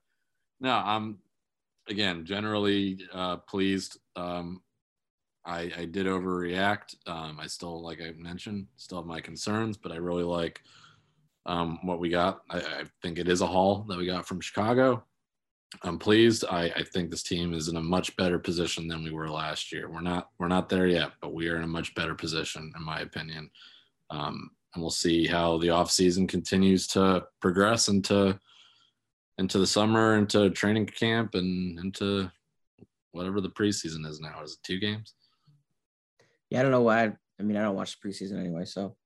[0.60, 1.18] No, I'm
[1.86, 3.98] again generally uh, pleased.
[4.16, 4.62] Um,
[5.44, 6.94] I, I did overreact.
[7.06, 10.62] Um, I still, like I mentioned, still have my concerns, but I really like
[11.48, 12.42] um, what we got.
[12.50, 15.02] I, I, think it is a haul that we got from Chicago.
[15.82, 16.44] I'm pleased.
[16.48, 19.72] I, I think this team is in a much better position than we were last
[19.72, 19.90] year.
[19.90, 22.84] We're not we're not there yet, but we are in a much better position, in
[22.84, 23.50] my opinion.
[24.10, 28.38] Um, and we'll see how the off season continues to progress into
[29.38, 32.30] into the summer, into training camp, and into
[33.12, 34.42] whatever the preseason is now.
[34.42, 35.14] Is it two games?
[36.50, 37.12] Yeah, I don't know why.
[37.40, 38.96] I mean, I don't watch the preseason anyway, so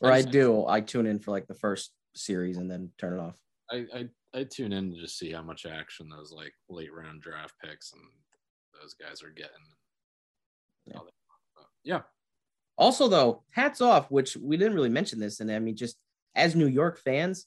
[0.00, 0.66] or I, I do.
[0.66, 3.38] I tune in for like the first series and then turn it off.
[3.70, 7.22] I, I I tune in to just see how much action those like late round
[7.22, 8.02] draft picks and
[8.80, 9.52] those guys are getting.
[10.86, 10.98] Yeah.
[11.84, 12.00] yeah.
[12.76, 15.96] Also, though, hats off, which we didn't really mention this, and I mean, just
[16.34, 17.46] as New York fans,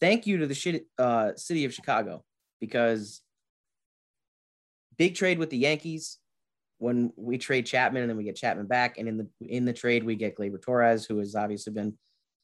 [0.00, 2.24] thank you to the shit, uh, city of Chicago
[2.60, 3.20] because
[4.96, 6.18] big trade with the Yankees.
[6.78, 9.72] When we trade Chapman and then we get Chapman back, and in the in the
[9.72, 11.96] trade we get Gleyber Torres, who has obviously been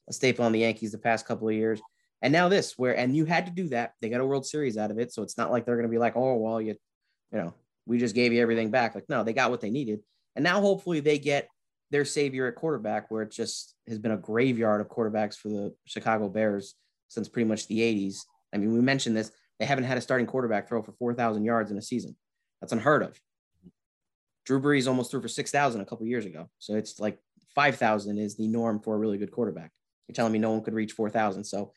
[0.09, 1.79] a staple on the Yankees the past couple of years.
[2.21, 3.93] And now this, where and you had to do that.
[4.01, 5.91] They got a World Series out of it, so it's not like they're going to
[5.91, 6.75] be like, oh well, you,
[7.31, 7.53] you know,
[7.85, 8.95] we just gave you everything back.
[8.95, 9.99] Like no, they got what they needed,
[10.35, 11.47] and now hopefully they get
[11.91, 15.75] their savior at quarterback, where it just has been a graveyard of quarterbacks for the
[15.85, 16.73] Chicago Bears
[17.07, 18.21] since pretty much the 80s.
[18.53, 19.31] I mean, we mentioned this.
[19.59, 22.15] They haven't had a starting quarterback throw for 4,000 yards in a season.
[22.59, 23.19] That's unheard of.
[24.45, 26.49] Drew Brees almost threw for 6,000 a couple years ago.
[26.59, 27.17] So it's like
[27.55, 29.71] 5,000 is the norm for a really good quarterback.
[30.07, 31.43] You're telling me no one could reach 4,000.
[31.43, 31.71] So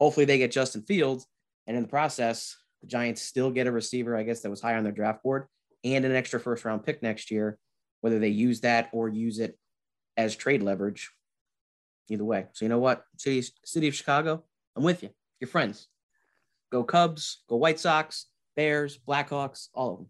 [0.00, 1.26] hopefully they get Justin Fields.
[1.66, 4.76] And in the process, the Giants still get a receiver, I guess, that was high
[4.76, 5.46] on their draft board
[5.84, 7.58] and an extra first round pick next year,
[8.00, 9.58] whether they use that or use it
[10.16, 11.10] as trade leverage.
[12.08, 12.46] Either way.
[12.52, 13.04] So you know what?
[13.16, 14.44] City, City of Chicago,
[14.76, 15.10] I'm with you.
[15.40, 15.88] Your friends.
[16.70, 20.08] Go Cubs, go White Sox, Bears, Blackhawks, all of them.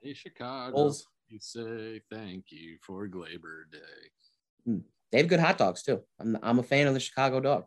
[0.00, 0.74] Hey, Chicago.
[0.74, 1.06] Bulls.
[1.32, 3.78] You say thank you for Gleyber Day.
[4.66, 4.78] Hmm.
[5.10, 6.02] They have good hot dogs too.
[6.20, 7.64] I'm, I'm a fan of the Chicago dog.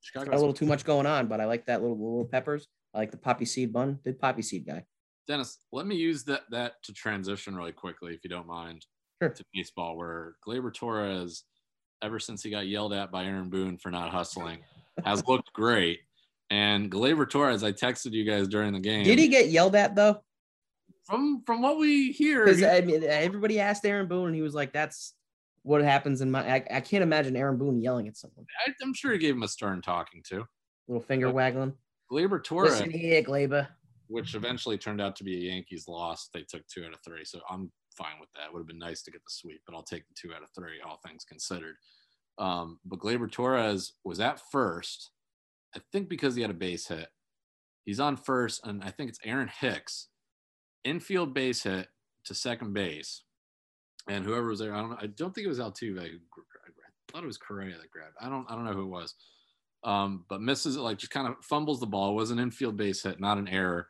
[0.00, 2.68] Chicago Got a little too much going on, but I like that little little peppers.
[2.94, 3.98] I like the poppy seed bun.
[4.04, 4.84] Big poppy seed guy.
[5.26, 8.86] Dennis, let me use that that to transition really quickly, if you don't mind,
[9.20, 9.30] Sure.
[9.30, 11.42] to baseball, where Gleyber Torres,
[12.02, 14.60] ever since he got yelled at by Aaron Boone for not hustling,
[15.04, 15.98] has looked great.
[16.50, 19.02] And Gleyber Torres, I texted you guys during the game.
[19.02, 20.22] Did he get yelled at though?
[21.08, 24.42] From from what we hear, Because he- I mean, everybody asked Aaron Boone, and he
[24.42, 25.14] was like, "That's
[25.62, 28.44] what happens in my." I, I can't imagine Aaron Boone yelling at someone.
[28.66, 30.44] I, I'm sure he gave him a stern talking to.
[30.86, 31.34] Little finger Okay.
[31.34, 31.72] waggling.
[32.12, 33.68] Gleyber Torres, Listen here, Gleyber.
[34.08, 36.28] which eventually turned out to be a Yankees loss.
[36.32, 38.52] They took two out of three, so I'm fine with that.
[38.52, 40.48] Would have been nice to get the sweep, but I'll take the two out of
[40.54, 41.76] three, all things considered.
[42.38, 45.10] Um, but Gleyber Torres was at first,
[45.74, 47.08] I think because he had a base hit.
[47.84, 50.08] He's on first, and I think it's Aaron Hicks,
[50.84, 51.88] infield base hit
[52.24, 53.22] to second base,
[54.08, 54.98] and whoever was there, I don't know.
[55.00, 56.00] I don't think it was Altuve.
[56.00, 58.16] I thought it was Correa that grabbed.
[58.20, 58.46] I don't.
[58.50, 59.14] I don't know who it was.
[59.84, 62.10] Um, but misses it, like just kind of fumbles the ball.
[62.10, 63.88] It was an infield base hit, not an error.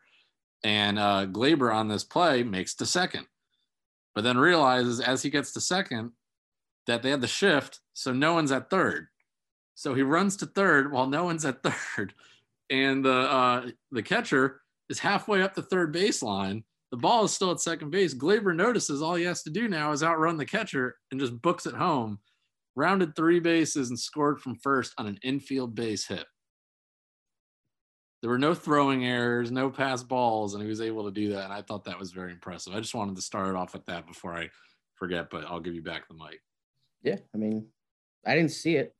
[0.64, 3.26] And uh, Gleyber on this play makes to second,
[4.14, 6.12] but then realizes as he gets to second
[6.86, 9.06] that they had the shift, so no one's at third.
[9.74, 11.62] So he runs to third while no one's at
[11.96, 12.12] third,
[12.68, 16.64] and the uh, the catcher is halfway up the third baseline.
[16.90, 18.14] The ball is still at second base.
[18.14, 21.66] Gleyber notices all he has to do now is outrun the catcher and just books
[21.66, 22.18] it home.
[22.76, 26.24] Rounded three bases and scored from first on an infield base hit.
[28.22, 31.44] There were no throwing errors, no pass balls, and he was able to do that.
[31.44, 32.74] And I thought that was very impressive.
[32.74, 34.48] I just wanted to start it off with that before I
[34.94, 36.40] forget, but I'll give you back the mic.
[37.02, 37.66] Yeah, I mean,
[38.26, 38.94] I didn't see it.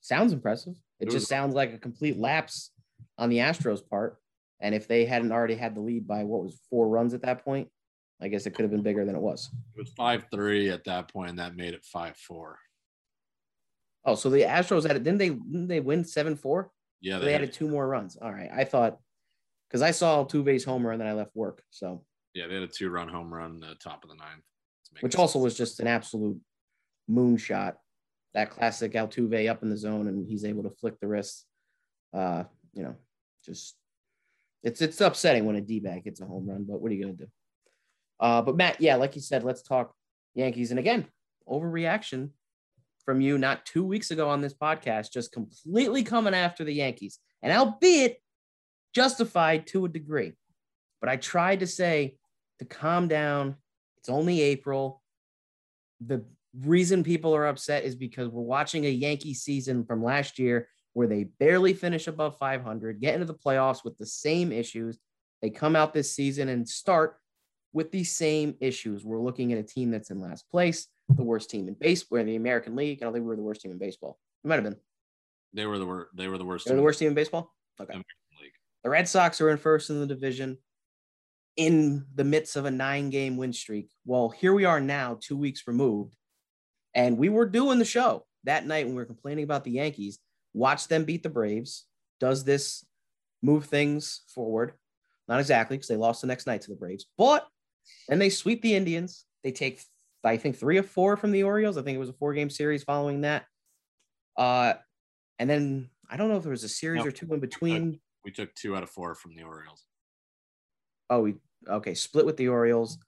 [0.00, 0.74] Sounds impressive.
[1.00, 2.70] It It was- just sounds like a complete lapse
[3.16, 4.20] on the Astros' part.
[4.60, 7.44] And if they hadn't already had the lead by what was four runs at that
[7.44, 7.68] point,
[8.20, 9.50] I guess it could have been bigger than it was.
[9.76, 12.58] It was 5 3 at that point, and that made it 5 4.
[14.04, 15.04] Oh, so the Astros had it.
[15.04, 15.28] Didn't they?
[15.28, 16.70] Didn't they win seven four?
[17.00, 18.16] Yeah, They, they, added two more runs.
[18.16, 18.98] All right, I thought
[19.68, 21.62] because I saw Tuve's homer and then I left work.
[21.70, 24.42] So, yeah, they had a two run home run the top of the ninth.
[25.00, 25.44] which also six.
[25.44, 26.40] was just an absolute
[27.10, 27.74] moonshot.
[28.32, 31.44] That classic Altuve up in the zone and he's able to flick the wrist.
[32.14, 32.94] Uh, you know,
[33.44, 33.76] just
[34.62, 37.04] it's it's upsetting when a D bag hits a home run, but what are you
[37.04, 37.28] gonna do?
[38.20, 39.94] Uh, but Matt, yeah, like you said, let's talk
[40.34, 40.70] Yankees.
[40.70, 41.06] And again,
[41.48, 42.30] overreaction
[43.04, 47.18] from you not two weeks ago on this podcast, just completely coming after the Yankees,
[47.42, 48.20] and albeit
[48.94, 50.32] justified to a degree.
[51.00, 52.16] But I tried to say
[52.58, 53.56] to calm down.
[53.98, 55.02] It's only April.
[56.00, 56.24] The
[56.60, 60.68] reason people are upset is because we're watching a Yankee season from last year
[60.98, 64.98] where they barely finish above 500, get into the playoffs with the same issues.
[65.40, 67.18] They come out this season and start
[67.72, 69.04] with the same issues.
[69.04, 72.26] We're looking at a team that's in last place, the worst team in baseball, in
[72.26, 72.98] the American League.
[73.00, 74.18] I don't think we were the worst team in baseball.
[74.42, 74.74] We might have been.
[75.52, 76.10] They were the worst.
[76.16, 76.66] They were the worst.
[76.66, 77.54] They were the team worst team in baseball.
[77.80, 78.02] Okay.
[78.82, 78.90] the.
[78.90, 80.58] Red Sox are in first in the division
[81.56, 83.92] in the midst of a nine game win streak.
[84.04, 86.16] Well, here we are now, two weeks removed.
[86.92, 90.18] And we were doing the show that night when we were complaining about the Yankees.
[90.54, 91.86] Watch them beat the Braves.
[92.20, 92.84] Does this
[93.42, 94.72] move things forward?
[95.28, 97.46] Not exactly because they lost the next night to the Braves, but
[98.08, 99.26] then they sweep the Indians.
[99.44, 99.82] They take,
[100.24, 101.76] I think, three or four from the Orioles.
[101.76, 103.44] I think it was a four game series following that.
[104.36, 104.74] Uh,
[105.38, 107.08] and then I don't know if there was a series No.
[107.08, 108.00] or two in between.
[108.24, 109.84] We took two out of four from the Orioles.
[111.10, 111.34] Oh, we
[111.68, 112.98] okay, split with the Orioles.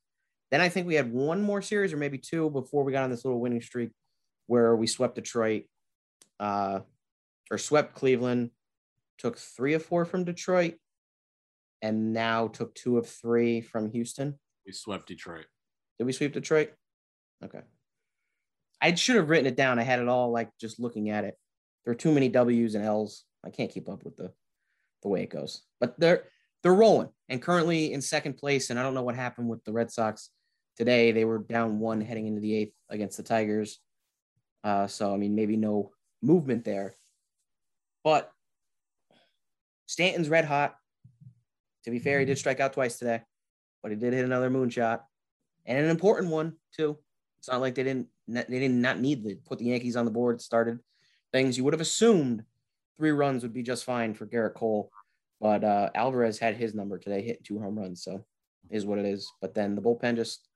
[0.50, 3.10] Then I think we had one more series or maybe two before we got on
[3.10, 3.90] this little winning streak
[4.46, 5.64] where we swept Detroit,
[6.40, 6.80] uh,
[7.50, 8.50] or swept Cleveland,
[9.18, 10.74] took three of four from Detroit,
[11.82, 14.38] and now took two of three from Houston.
[14.66, 15.46] We swept Detroit.
[15.98, 16.70] Did we sweep Detroit?
[17.44, 17.60] Okay.
[18.80, 19.78] I should have written it down.
[19.78, 21.36] I had it all like just looking at it.
[21.84, 23.24] There are too many W's and L's.
[23.44, 24.32] I can't keep up with the
[25.02, 25.62] the way it goes.
[25.80, 26.24] But they're
[26.62, 28.70] they're rolling and currently in second place.
[28.70, 30.30] And I don't know what happened with the Red Sox
[30.76, 31.12] today.
[31.12, 33.80] They were down one heading into the eighth against the Tigers.
[34.62, 35.90] Uh, so I mean, maybe no
[36.22, 36.94] movement there.
[38.02, 38.32] But
[39.86, 40.76] Stanton's red hot.
[41.84, 43.22] To be fair, he did strike out twice today.
[43.82, 45.00] but he did hit another moonshot
[45.66, 46.98] and an important one too.
[47.38, 50.10] It's not like they didn't they did not need to put the Yankees on the
[50.10, 50.40] board.
[50.40, 50.78] Started
[51.32, 52.44] things you would have assumed
[52.96, 54.90] three runs would be just fine for Gerrit Cole,
[55.40, 58.24] but uh, Alvarez had his number today, hit two home runs, so
[58.68, 59.32] is what it is.
[59.40, 60.46] But then the bullpen just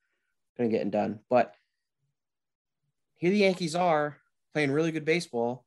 [0.57, 1.21] couldn't get it done.
[1.31, 1.55] But
[3.17, 4.19] here the Yankees are
[4.53, 5.64] playing really good baseball,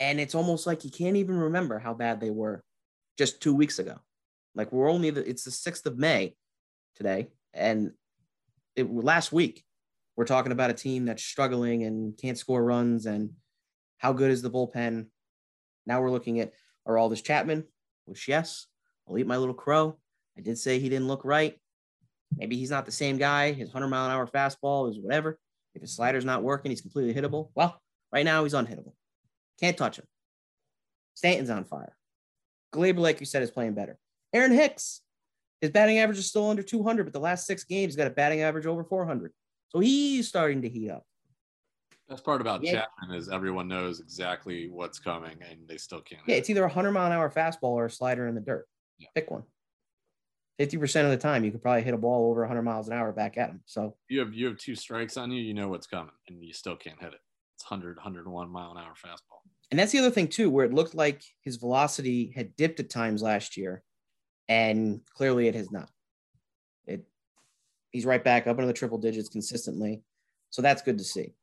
[0.00, 2.62] and it's almost like you can't even remember how bad they were
[3.18, 3.96] just two weeks ago.
[4.54, 6.36] Like we're only the, it's the sixth of May
[6.96, 7.92] today, and
[8.76, 9.64] it last week
[10.16, 13.30] we're talking about a team that's struggling and can't score runs and
[13.98, 15.06] how good is the bullpen?
[15.86, 16.52] Now we're looking at
[16.86, 17.64] Aroldis Chapman,
[18.04, 18.66] which yes,
[19.08, 19.98] I'll eat my little crow.
[20.36, 21.58] I did say he didn't look right.
[22.36, 23.52] Maybe he's not the same guy.
[23.52, 25.38] His 100 mile an hour fastball is whatever.
[25.74, 27.50] If his slider's not working, he's completely hittable.
[27.54, 27.80] Well,
[28.12, 28.92] right now he's unhittable.
[29.60, 30.06] Can't touch him.
[31.14, 31.96] Stanton's on fire.
[32.72, 33.98] Gleyber, like you said, is playing better.
[34.32, 35.00] Aaron Hicks,
[35.60, 38.10] his batting average is still under 200, but the last six games, he's got a
[38.10, 39.32] batting average over 400.
[39.68, 41.04] So he's starting to heat up.
[42.08, 42.84] That's part about yeah.
[43.00, 46.20] Chapman is everyone knows exactly what's coming and they still can't.
[46.26, 48.66] Yeah, it's either a 100 mile an hour fastball or a slider in the dirt.
[48.98, 49.08] Yeah.
[49.14, 49.44] Pick one.
[50.60, 53.10] 50% of the time, you could probably hit a ball over 100 miles an hour
[53.12, 53.60] back at him.
[53.64, 56.52] So you have you have two strikes on you, you know what's coming, and you
[56.52, 57.20] still can't hit it.
[57.56, 59.33] It's 100, 101 mile an hour fastball.
[59.70, 62.90] And that's the other thing too, where it looked like his velocity had dipped at
[62.90, 63.82] times last year,
[64.48, 65.88] and clearly it has not.
[66.86, 67.04] It
[67.90, 70.02] he's right back up into the triple digits consistently,
[70.50, 71.34] so that's good to see.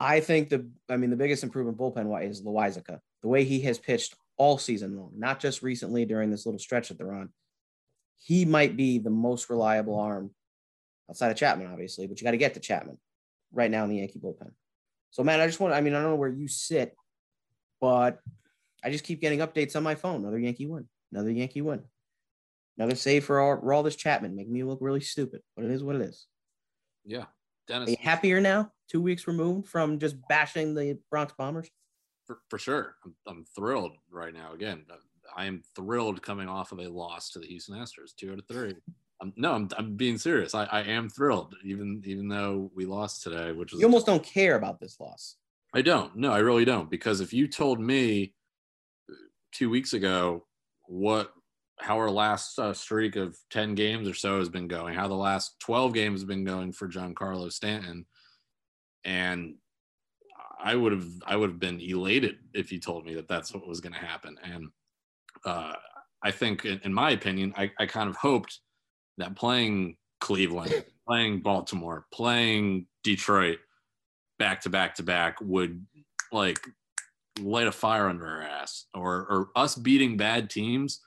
[0.00, 3.00] I think the I mean the biggest improvement bullpen wise is Loaisiga.
[3.22, 6.88] The way he has pitched all season long, not just recently during this little stretch
[6.88, 7.30] that they're on.
[8.18, 10.30] He might be the most reliable arm
[11.08, 12.98] outside of Chapman, obviously, but you got to get to Chapman
[13.52, 14.50] right now in the Yankee bullpen.
[15.14, 16.96] So, man, I just want, I mean, I don't know where you sit,
[17.80, 18.18] but
[18.82, 20.22] I just keep getting updates on my phone.
[20.22, 21.84] Another Yankee win, another Yankee win,
[22.76, 26.02] another save for Aroldis Chapman, making me look really stupid, but it is what it
[26.02, 26.26] is.
[27.04, 27.26] Yeah.
[27.68, 27.90] Dennis.
[27.90, 31.70] Are you happier now, two weeks removed from just bashing the Bronx Bombers?
[32.26, 32.96] For, for sure.
[33.04, 34.52] I'm, I'm thrilled right now.
[34.52, 34.84] Again,
[35.36, 38.48] I am thrilled coming off of a loss to the Houston Astros, two out of
[38.48, 38.74] three.
[39.24, 40.54] I'm, no, I'm, I'm being serious.
[40.54, 44.22] I, I am thrilled, even even though we lost today, which was you almost don't
[44.22, 45.36] care about this loss.
[45.74, 46.14] I don't.
[46.14, 46.90] No, I really don't.
[46.90, 48.34] Because if you told me
[49.52, 50.44] two weeks ago
[50.86, 51.32] what
[51.80, 55.14] how our last uh, streak of 10 games or so has been going, how the
[55.14, 58.06] last 12 games have been going for Giancarlo Stanton,
[59.04, 59.54] and
[60.62, 63.66] I would have I would have been elated if you told me that that's what
[63.66, 64.36] was going to happen.
[64.44, 64.68] And
[65.46, 65.72] uh,
[66.22, 68.60] I think, in, in my opinion, I, I kind of hoped
[69.18, 73.58] that playing Cleveland, playing Baltimore, playing Detroit
[74.38, 75.84] back to back to back would
[76.32, 76.58] like
[77.40, 81.00] light a fire under our ass or or us beating bad teams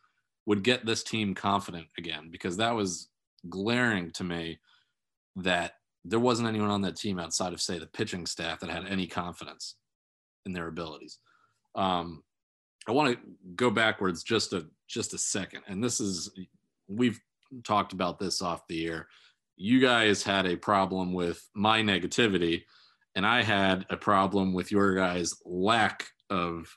[0.46, 3.10] would get this team confident again because that was
[3.50, 4.60] glaring to me
[5.36, 5.74] that
[6.06, 9.08] there wasn't anyone on that team outside of say the pitching staff that had any
[9.08, 9.76] confidence
[10.46, 11.20] in their abilities.
[11.76, 12.24] Um,
[12.88, 13.20] I want to
[13.56, 16.32] go backwards just a just a second, and this is
[16.88, 17.20] we've
[17.64, 19.08] talked about this off the air.
[19.56, 22.64] You guys had a problem with my negativity,
[23.16, 26.76] and I had a problem with your guys' lack of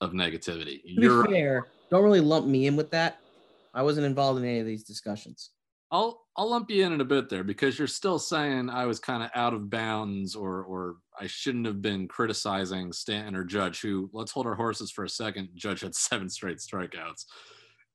[0.00, 0.82] of negativity.
[0.82, 3.18] To You're be fair, don't really lump me in with that.
[3.74, 5.50] I wasn't involved in any of these discussions.
[5.90, 9.00] I'll I'll lump you in in a bit there because you're still saying I was
[9.00, 13.80] kind of out of bounds or or I shouldn't have been criticizing Stanton or Judge,
[13.80, 15.48] who let's hold our horses for a second.
[15.54, 17.24] Judge had seven straight strikeouts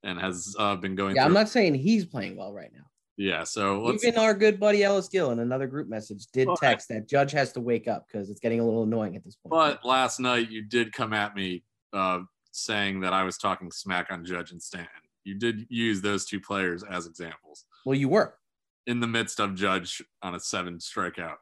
[0.06, 1.16] and has uh, been going.
[1.16, 1.26] Yeah, through.
[1.28, 2.84] I'm not saying he's playing well right now.
[3.18, 7.08] Yeah, so even our good buddy Ellis Gill in another group message did text that
[7.08, 9.50] Judge has to wake up because it's getting a little annoying at this point.
[9.50, 11.64] But last night you did come at me
[11.94, 14.90] uh, saying that I was talking smack on Judge and Stanton.
[15.24, 17.64] You did use those two players as examples.
[17.86, 18.34] Well, you were
[18.86, 21.36] in the midst of Judge on a seven strikeout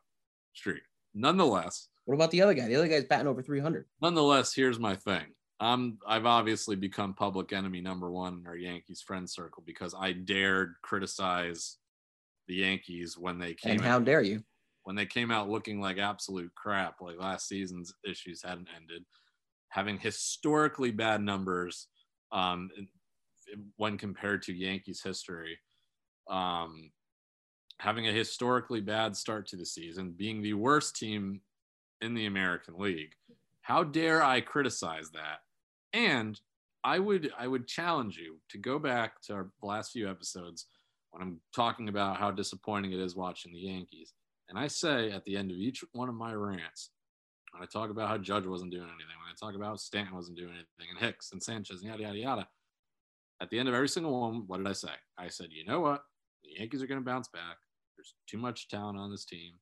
[0.52, 0.82] streak.
[1.12, 2.68] Nonetheless, what about the other guy?
[2.68, 3.86] The other guy's batting over 300.
[4.00, 5.24] Nonetheless, here's my thing.
[5.60, 10.12] I'm I've obviously become public enemy number one in our Yankees friend circle because I
[10.12, 11.78] dared criticize
[12.48, 13.72] the Yankees when they came.
[13.72, 14.42] And how out, dare you?
[14.82, 19.04] When they came out looking like absolute crap, like last season's issues hadn't ended,
[19.68, 21.88] having historically bad numbers
[22.32, 22.70] um,
[23.76, 25.58] when compared to Yankees history
[26.28, 26.90] um,
[27.78, 31.40] having a historically bad start to the season, being the worst team
[32.00, 33.12] in the American League.
[33.64, 35.38] How dare I criticize that?
[35.94, 36.38] And
[36.84, 40.66] I would I would challenge you to go back to our last few episodes
[41.12, 44.12] when I'm talking about how disappointing it is watching the Yankees.
[44.50, 46.90] And I say at the end of each one of my rants,
[47.52, 50.36] when I talk about how Judge wasn't doing anything, when I talk about Stanton wasn't
[50.36, 52.48] doing anything, and Hicks and Sanchez and yada yada yada,
[53.40, 54.92] At the end of every single one, what did I say?
[55.16, 56.04] I said, you know what?
[56.42, 57.56] The Yankees are going to bounce back.
[57.96, 59.52] There's too much talent on this team.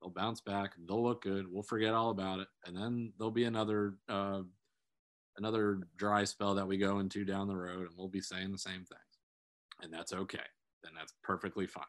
[0.00, 0.72] They'll bounce back.
[0.86, 1.46] They'll look good.
[1.50, 4.42] We'll forget all about it, and then there'll be another uh,
[5.36, 8.58] another dry spell that we go into down the road, and we'll be saying the
[8.58, 9.18] same things,
[9.82, 10.38] and that's okay.
[10.82, 11.84] Then that's perfectly fine.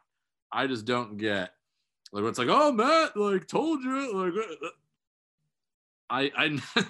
[0.51, 1.51] I just don't get
[2.11, 4.67] like it's like, oh Matt, like told you, like uh,
[6.09, 6.85] I I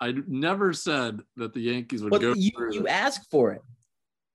[0.08, 2.32] I never said that the Yankees would But go.
[2.34, 2.92] you you this.
[2.92, 3.62] ask for it.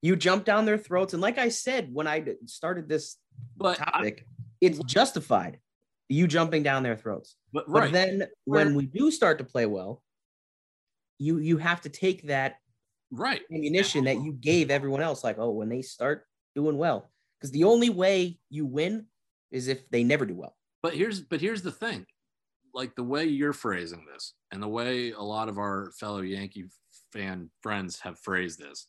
[0.04, 3.18] You jump down their throats, and like I said when I started this
[3.58, 4.28] but I, topic,
[4.60, 5.60] it's justified.
[6.12, 7.38] You jumping down their throats.
[7.53, 10.03] but But right, then when we do start to play well,
[11.18, 12.55] you you have to take that
[13.12, 13.41] right.
[13.53, 15.24] ammunition that you gave everyone else.
[15.24, 17.09] Like, oh, when they start doing well,
[17.39, 19.05] because the only way you win
[19.51, 20.57] is if they never do well.
[20.84, 22.05] But here's but here's the thing,
[22.74, 26.66] like the way you're phrasing this, and the way a lot of our fellow Yankee
[27.14, 28.88] fan friends have phrased this,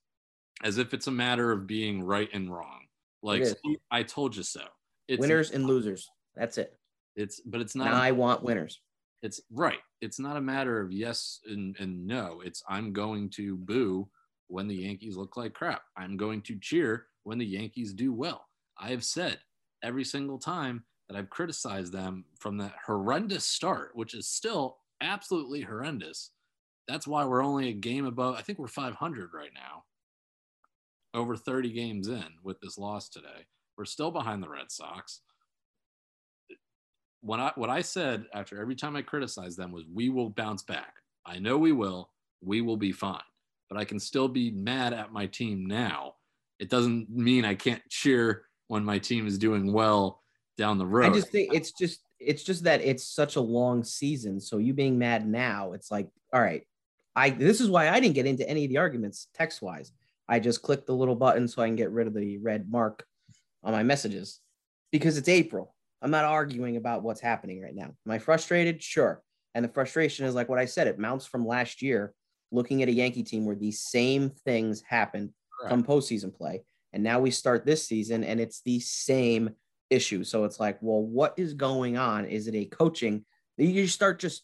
[0.64, 2.80] as if it's a matter of being right and wrong.
[3.22, 3.44] Like
[3.92, 4.62] I told you so.
[5.06, 6.10] It's winners and losers.
[6.34, 6.76] That's it.
[7.16, 7.94] It's but it's And not.
[7.94, 8.80] I want winners.
[9.22, 9.80] it's right.
[10.00, 12.40] It's not a matter of yes and, and no.
[12.44, 14.08] It's I'm going to boo
[14.48, 15.82] when the Yankees look like crap.
[15.96, 18.46] I'm going to cheer when the Yankees do well.
[18.78, 19.38] I have said
[19.82, 25.60] every single time that I've criticized them from that horrendous start, which is still absolutely
[25.60, 26.30] horrendous.
[26.88, 28.36] That's why we're only a game above.
[28.36, 29.84] I think we're 500 right now,
[31.14, 33.46] over 30 games in with this loss today.
[33.76, 35.20] We're still behind the Red Sox
[37.22, 40.62] when I what I said after every time I criticized them was we will bounce
[40.62, 40.94] back.
[41.24, 42.10] I know we will.
[42.42, 43.20] We will be fine.
[43.70, 46.14] But I can still be mad at my team now.
[46.58, 50.20] It doesn't mean I can't cheer when my team is doing well
[50.58, 51.10] down the road.
[51.10, 54.40] I just think it's just it's just that it's such a long season.
[54.40, 56.66] So you being mad now, it's like, all right,
[57.14, 59.92] I this is why I didn't get into any of the arguments text wise.
[60.28, 63.04] I just clicked the little button so I can get rid of the red mark
[63.62, 64.40] on my messages
[64.90, 65.74] because it's April.
[66.02, 67.94] I'm not arguing about what's happening right now.
[68.06, 68.82] Am I frustrated?
[68.82, 69.22] Sure.
[69.54, 72.12] And the frustration is like what I said, it mounts from last year,
[72.50, 75.30] looking at a Yankee team where these same things happened
[75.68, 76.64] come postseason play.
[76.92, 79.50] And now we start this season and it's the same
[79.90, 80.24] issue.
[80.24, 82.24] So it's like, well, what is going on?
[82.24, 83.24] Is it a coaching?
[83.56, 84.42] You start just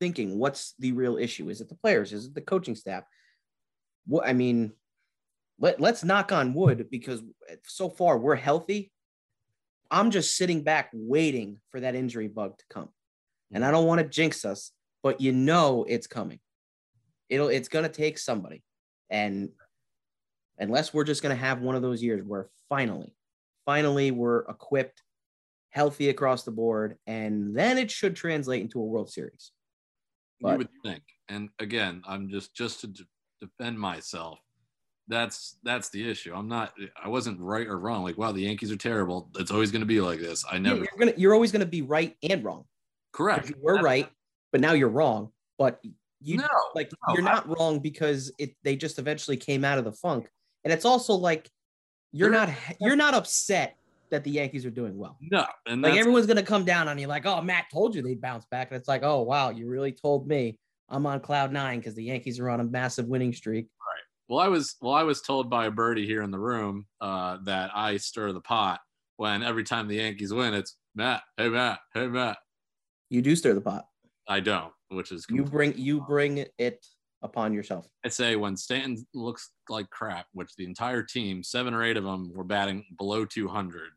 [0.00, 1.48] thinking, what's the real issue?
[1.48, 2.12] Is it the players?
[2.12, 3.04] Is it the coaching staff?
[4.06, 4.72] What I mean,
[5.58, 7.22] let, let's knock on wood because
[7.64, 8.92] so far we're healthy.
[9.90, 12.88] I'm just sitting back waiting for that injury bug to come.
[13.52, 14.72] And I don't want to jinx us,
[15.02, 16.40] but you know it's coming.
[17.28, 18.62] It'll it's gonna take somebody.
[19.10, 19.50] And
[20.58, 23.14] unless we're just gonna have one of those years where finally,
[23.64, 25.02] finally we're equipped,
[25.70, 29.52] healthy across the board, and then it should translate into a World Series.
[30.40, 31.02] you would think.
[31.28, 32.92] And again, I'm just just to
[33.40, 34.38] defend myself.
[35.08, 36.34] That's that's the issue.
[36.34, 36.74] I'm not.
[37.02, 38.02] I wasn't right or wrong.
[38.04, 39.30] Like, wow, the Yankees are terrible.
[39.36, 40.44] It's always going to be like this.
[40.50, 40.76] I Yeah, never.
[40.80, 42.64] you're gonna you're always gonna be right and wrong.
[43.12, 43.48] correct.
[43.48, 44.08] You were right,
[44.52, 45.30] but now you're wrong.
[45.58, 45.80] But
[46.20, 49.84] you no, like no, you're not wrong because it they just eventually came out of
[49.84, 50.28] the funk.
[50.64, 51.48] And it's also like
[52.12, 52.50] you're not
[52.80, 53.76] you're not upset
[54.10, 55.16] that the Yankees are doing well.
[55.20, 58.20] no, and Like everyone's gonna come down on you, like, oh, Matt told you they'd
[58.20, 58.70] bounce back.
[58.70, 60.58] And it's like, oh wow, you really told me
[60.90, 63.68] I'm on cloud nine because the Yankees are on a massive winning streak.
[64.28, 67.38] Well, I was well, I was told by a birdie here in the room uh,
[67.44, 68.80] that I stir the pot
[69.16, 72.36] when every time the Yankees win, it's Matt, hey Matt, hey Matt.
[73.08, 73.86] You do stir the pot.
[74.28, 76.86] I don't, which is You bring you bring it
[77.22, 77.88] upon yourself.
[78.04, 82.04] I say when Stanton looks like crap, which the entire team, seven or eight of
[82.04, 83.90] them, were batting below 200.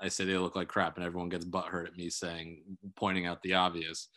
[0.00, 2.62] I say they look like crap, and everyone gets butthurt at me saying,
[2.96, 4.08] pointing out the obvious.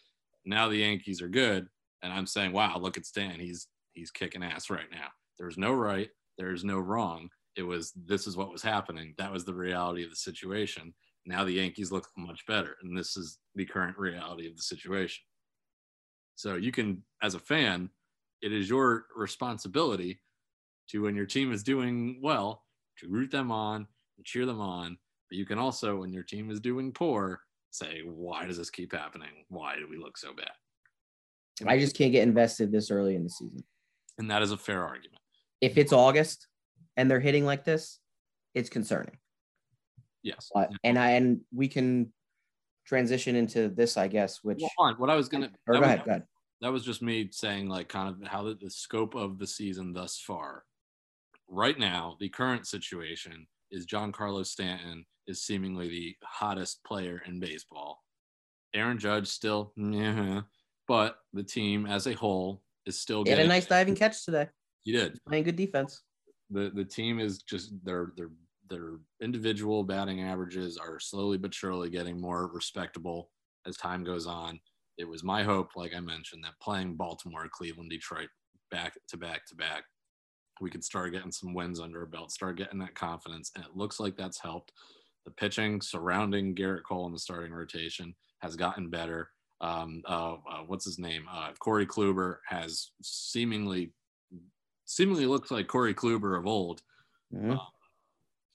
[0.45, 1.67] Now the Yankees are good,
[2.01, 3.39] and I'm saying, wow, look at Stan.
[3.39, 5.07] He's he's kicking ass right now.
[5.37, 7.29] There's no right, there's no wrong.
[7.55, 9.13] It was this is what was happening.
[9.17, 10.93] That was the reality of the situation.
[11.25, 15.23] Now the Yankees look much better, and this is the current reality of the situation.
[16.35, 17.89] So you can, as a fan,
[18.41, 20.19] it is your responsibility
[20.89, 22.63] to, when your team is doing well,
[22.97, 23.87] to root them on
[24.17, 24.97] and cheer them on.
[25.29, 27.41] But you can also, when your team is doing poor,
[27.71, 29.45] say, why does this keep happening?
[29.47, 30.51] Why do we look so bad?
[31.67, 33.63] I just can't get invested this early in the season.
[34.17, 35.21] And that is a fair argument.
[35.61, 36.47] If it's August
[36.97, 37.99] and they're hitting like this,
[38.53, 39.17] it's concerning.
[40.21, 40.49] Yes.
[40.53, 42.13] But, and I and we can
[42.85, 44.95] transition into this, I guess, which Well, on.
[44.95, 46.23] What I was gonna or that go was- ahead, go ahead.
[46.61, 49.93] that was just me saying like kind of how the, the scope of the season
[49.93, 50.63] thus far.
[51.49, 58.03] Right now, the current situation is Giancarlo Stanton is seemingly the hottest player in baseball.
[58.73, 60.41] Aaron Judge still, yeah,
[60.87, 63.49] but the team as a whole is still He had a getting.
[63.49, 64.47] nice diving catch today.
[64.83, 65.19] He did.
[65.27, 66.01] Playing good defense.
[66.49, 68.29] the the team is just their their
[68.69, 73.29] their individual batting averages are slowly but surely getting more respectable
[73.65, 74.59] as time goes on.
[74.97, 78.29] It was my hope, like I mentioned, that playing Baltimore, Cleveland, Detroit
[78.71, 79.83] back to back to back,
[80.61, 83.51] we could start getting some wins under our belt, start getting that confidence.
[83.55, 84.71] And it looks like that's helped.
[85.25, 89.29] The pitching surrounding Gerrit Cole in the starting rotation has gotten better.
[89.61, 91.25] Um, uh, uh, what's his name?
[91.31, 93.91] Uh, Corey Kluber has seemingly
[94.85, 96.81] seemingly looks like Corey Kluber of old,
[97.33, 97.55] mm-hmm.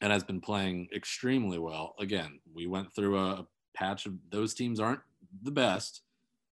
[0.01, 1.94] and has been playing extremely well.
[1.99, 5.01] Again, we went through a patch of those teams aren't
[5.42, 6.03] the best,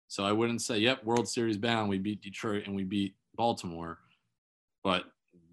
[0.09, 3.99] so I wouldn't say, "Yep, World Series bound." We beat Detroit and we beat Baltimore,
[4.85, 5.05] but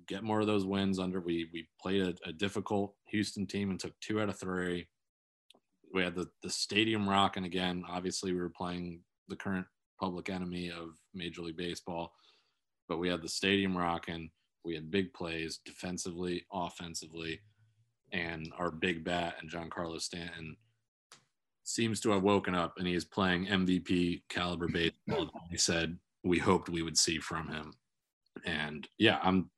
[0.07, 1.21] get more of those wins under.
[1.21, 4.87] We we played a, a difficult Houston team and took two out of three.
[5.93, 7.83] We had the the stadium rocking again.
[7.89, 9.65] Obviously, we were playing the current
[9.99, 12.13] public enemy of Major League Baseball,
[12.87, 14.29] but we had the stadium rocking.
[14.63, 17.39] We had big plays defensively, offensively,
[18.11, 20.55] and our big bat and Giancarlo Stanton
[21.63, 25.29] seems to have woken up and he is playing MVP caliber baseball.
[25.51, 27.73] he said we hoped we would see from him.
[28.45, 29.49] And yeah, I'm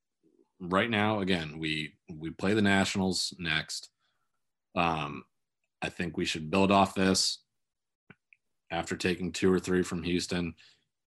[0.59, 3.89] right now again we we play the nationals next
[4.75, 5.23] um
[5.82, 7.39] i think we should build off this.
[8.71, 10.53] After taking two or three from houston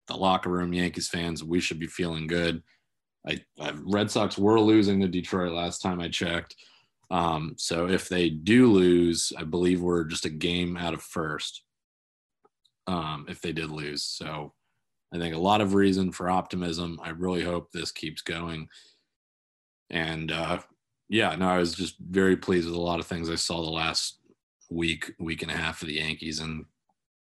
[0.07, 2.63] the locker room yankees fans we should be feeling good.
[3.27, 6.55] I, I red sox were losing to detroit last time i checked.
[7.11, 11.63] Um so if they do lose i believe we're just a game out of first
[12.87, 14.05] um if they did lose.
[14.05, 14.55] So
[15.13, 17.01] i think a lot of reason for optimism.
[17.03, 18.69] I really hope this keeps going.
[19.91, 20.61] And uh,
[21.09, 23.71] yeah, no, I was just very pleased with a lot of things I saw the
[23.71, 24.18] last
[24.71, 26.65] week, week and a half of the Yankees, and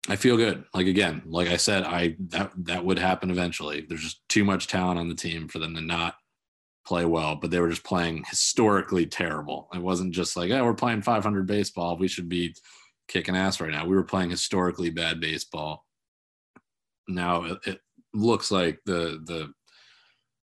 [0.09, 0.65] I feel good.
[0.75, 3.87] Like again, like I said, I that that would happen eventually.
[3.89, 6.15] There's just too much talent on the team for them to not
[6.87, 9.69] play well, but they were just playing historically terrible.
[9.75, 11.99] It wasn't just like, oh, we're playing 500 baseball.
[11.99, 12.55] We should be
[13.09, 13.87] kicking ass right now.
[13.87, 15.85] We were playing historically bad baseball.
[17.09, 17.81] Now it, it
[18.15, 19.53] looks like the the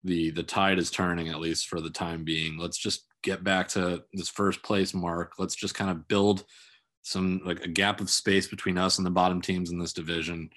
[0.03, 2.57] the the tide is turning at least for the time being.
[2.57, 5.33] Let's just get back to this first place mark.
[5.39, 6.45] Let's just kind of build
[7.07, 10.49] some like a gap of space between us and the bottom teams in this division,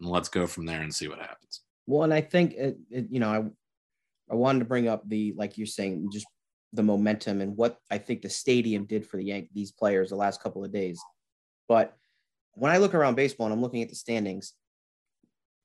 [0.00, 1.60] and let's go from there and see what happens.
[1.86, 5.34] Well, and I think it, it, you know I I wanted to bring up the
[5.36, 6.26] like you're saying just
[6.72, 10.42] the momentum and what I think the stadium did for the Yankees players the last
[10.42, 11.00] couple of days.
[11.68, 11.96] But
[12.54, 14.54] when I look around baseball and I'm looking at the standings,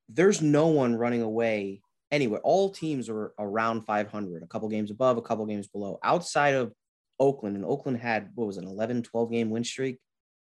[0.08, 2.40] there's no one running away anywhere.
[2.44, 5.98] All teams are around 500, a couple games above, a couple games below.
[6.04, 6.72] Outside of
[7.20, 9.98] Oakland, and Oakland had what was an 11, 12 game win streak?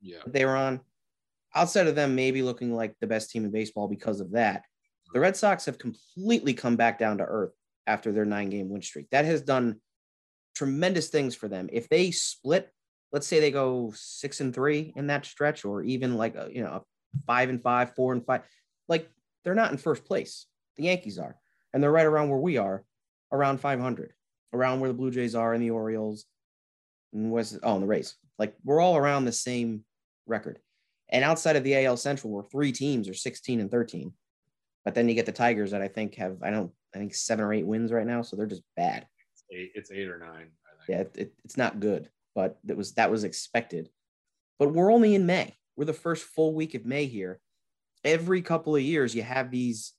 [0.03, 0.19] Yeah.
[0.27, 0.81] They were on.
[1.55, 4.65] Outside of them, maybe looking like the best team in baseball because of that.
[5.13, 7.53] The Red Sox have completely come back down to earth
[7.87, 9.09] after their nine game win streak.
[9.11, 9.79] That has done
[10.55, 11.69] tremendous things for them.
[11.71, 12.71] If they split,
[13.11, 16.63] let's say they go six and three in that stretch, or even like a, you
[16.63, 16.85] know
[17.27, 18.41] five and five, four and five,
[18.87, 19.09] like
[19.43, 20.47] they're not in first place.
[20.77, 21.37] The Yankees are
[21.73, 22.83] and they're right around where we are,
[23.31, 24.13] around 500,
[24.53, 26.25] around where the Blue Jays are and the Orioles
[27.13, 27.57] and West.
[27.63, 28.15] Oh, and the Rays.
[28.37, 29.83] Like we're all around the same
[30.25, 30.59] record.
[31.09, 34.13] And outside of the AL Central, where three teams are 16 and 13.
[34.85, 37.45] But then you get the Tigers that I think have I don't I think seven
[37.45, 39.05] or eight wins right now, so they're just bad.
[39.33, 40.49] It's eight, it's eight or nine.
[40.87, 43.89] Yeah, it, it, it's not good, but that was that was expected.
[44.59, 45.55] But we're only in May.
[45.75, 47.39] We're the first full week of May here.
[48.03, 49.93] Every couple of years, you have these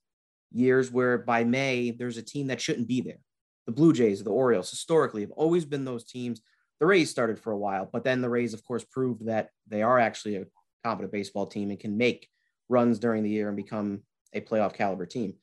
[0.53, 3.18] years where by May there's a team that shouldn't be there.
[3.66, 6.43] The Blue Jays, the Orioles, historically have always been those teams.
[6.81, 9.83] The Rays started for a while, but then the Rays, of course, proved that they
[9.83, 10.47] are actually a
[10.85, 12.29] competent baseball team and can make
[12.68, 14.03] runs during the year and become
[14.33, 15.35] a playoff caliber team.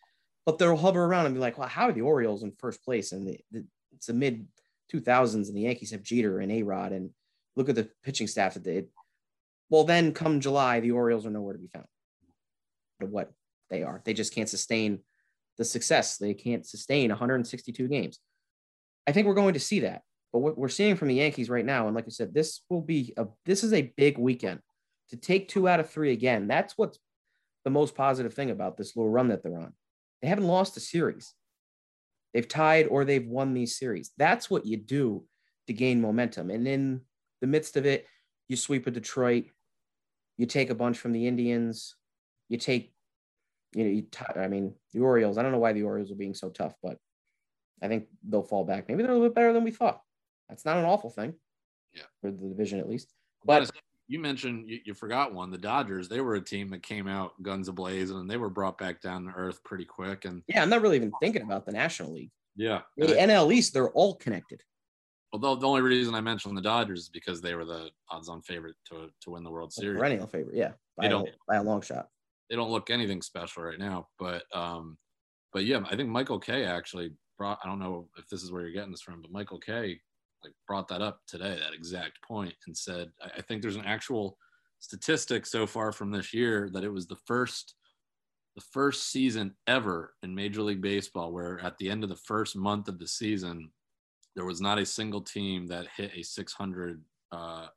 [0.46, 3.12] But they'll hover around and be like, well, how are the Orioles in first place?
[3.12, 4.48] And the, the, it's the mid
[4.94, 7.12] 2000s, and the Yankees have Jeter and A Rod, and
[7.56, 8.86] look at the pitching staff that they.
[9.70, 11.86] Well, then come July, the Orioles are nowhere to be found.
[13.00, 13.32] What
[13.70, 14.02] they are.
[14.04, 15.00] They just can't sustain
[15.58, 16.18] the success.
[16.18, 18.20] They can't sustain 162 games.
[19.08, 20.04] I think we're going to see that.
[20.34, 22.82] But what we're seeing from the Yankees right now, and like I said, this will
[22.82, 24.60] be a this is a big weekend
[25.10, 26.48] to take two out of three again.
[26.48, 26.98] That's what's
[27.66, 29.74] the most positive thing about this little run that they're on.
[30.22, 31.34] They haven't lost a series.
[32.34, 34.12] They've tied or they've won these series.
[34.18, 35.26] That's what you do
[35.68, 36.50] to gain momentum.
[36.50, 37.02] And in
[37.42, 38.08] the midst of it,
[38.48, 39.46] you sweep a Detroit,
[40.38, 41.96] you take a bunch from the Indians,
[42.48, 42.94] you take
[43.74, 46.16] you know, you t- I mean, the Orioles, I don't know why the Orioles are
[46.16, 46.98] being so tough, but
[47.82, 48.88] I think they'll fall back.
[48.88, 50.02] Maybe they're a little bit better than we thought.
[50.52, 51.34] That's not an awful thing.
[51.93, 52.04] Yeah.
[52.20, 53.14] For the division, at least.
[53.45, 53.72] But
[54.08, 55.49] you mentioned you, you, forgot one.
[55.49, 58.78] The Dodgers, they were a team that came out guns ablazing and they were brought
[58.78, 60.26] back down to earth pretty quick.
[60.26, 62.32] And yeah, I'm not really even thinking about the National League.
[62.58, 62.82] Yeah.
[62.97, 64.62] The NL East, they're all connected.
[65.32, 68.76] Although the only reason I mentioned the Dodgers is because they were the odds-on favorite
[68.89, 69.97] to to win the World Series.
[69.97, 72.10] Perennial favorite, yeah, by, They a, don't- by a long shot.
[72.49, 74.97] They don't look anything special right now, but um,
[75.54, 77.60] but yeah, I think Michael Kay actually brought.
[77.64, 80.02] I don't know if this is where you're getting this from, but Michael Kay
[80.44, 83.86] like brought that up today, that exact point, and said I, I think there's an
[83.86, 84.38] actual
[84.80, 87.76] statistic so far from this year that it was the first
[88.56, 92.56] the first season ever in Major League Baseball where at the end of the first
[92.56, 93.72] month of the season
[94.36, 97.68] there was not a single team that hit a 600 uh,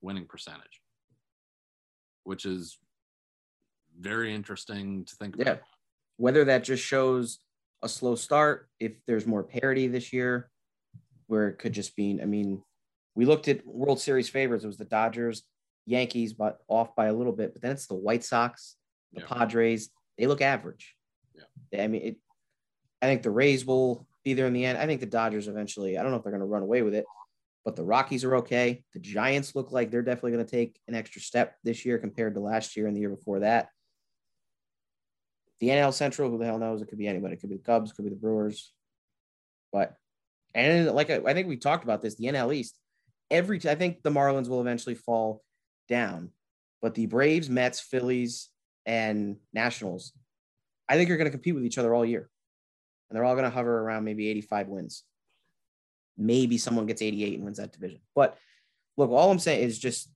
[0.00, 0.80] winning percentage,
[2.24, 2.78] which is
[3.98, 5.60] very interesting to think about.
[6.16, 7.40] Whether that just shows
[7.82, 10.50] a slow start, if there's more parity this year,
[11.26, 12.62] where it could just be, I mean,
[13.14, 14.64] we looked at World Series favorites.
[14.64, 15.42] It was the Dodgers,
[15.86, 17.52] Yankees, but off by a little bit.
[17.52, 18.76] But then it's the White Sox,
[19.12, 19.26] the Yeah.
[19.26, 19.90] Padres.
[20.18, 20.94] They look average.
[21.70, 21.84] Yeah.
[21.84, 22.16] I mean, it,
[23.02, 24.78] I think the Rays will be there in the end.
[24.78, 26.94] I think the Dodgers eventually, I don't know if they're going to run away with
[26.94, 27.04] it,
[27.64, 28.82] but the Rockies are okay.
[28.94, 32.34] The Giants look like they're definitely going to take an extra step this year compared
[32.34, 33.68] to last year and the year before that.
[35.60, 36.82] The NL Central, who the hell knows?
[36.82, 37.34] It could be anybody.
[37.34, 38.72] It could be the Cubs, could be the Brewers.
[39.72, 39.94] But,
[40.54, 42.78] and like I, I think we talked about this, the NL East,
[43.30, 45.42] every, I think the Marlins will eventually fall
[45.88, 46.30] down,
[46.80, 48.50] but the Braves, Mets, Phillies,
[48.86, 50.12] and Nationals,
[50.88, 52.28] I think are going to compete with each other all year.
[53.08, 55.04] And they're all going to hover around maybe 85 wins.
[56.16, 58.00] Maybe someone gets 88 and wins that division.
[58.14, 58.38] But
[58.96, 60.10] look, all I'm saying is just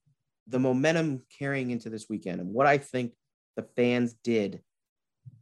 [0.47, 3.13] the momentum carrying into this weekend and what I think
[3.55, 4.61] the fans did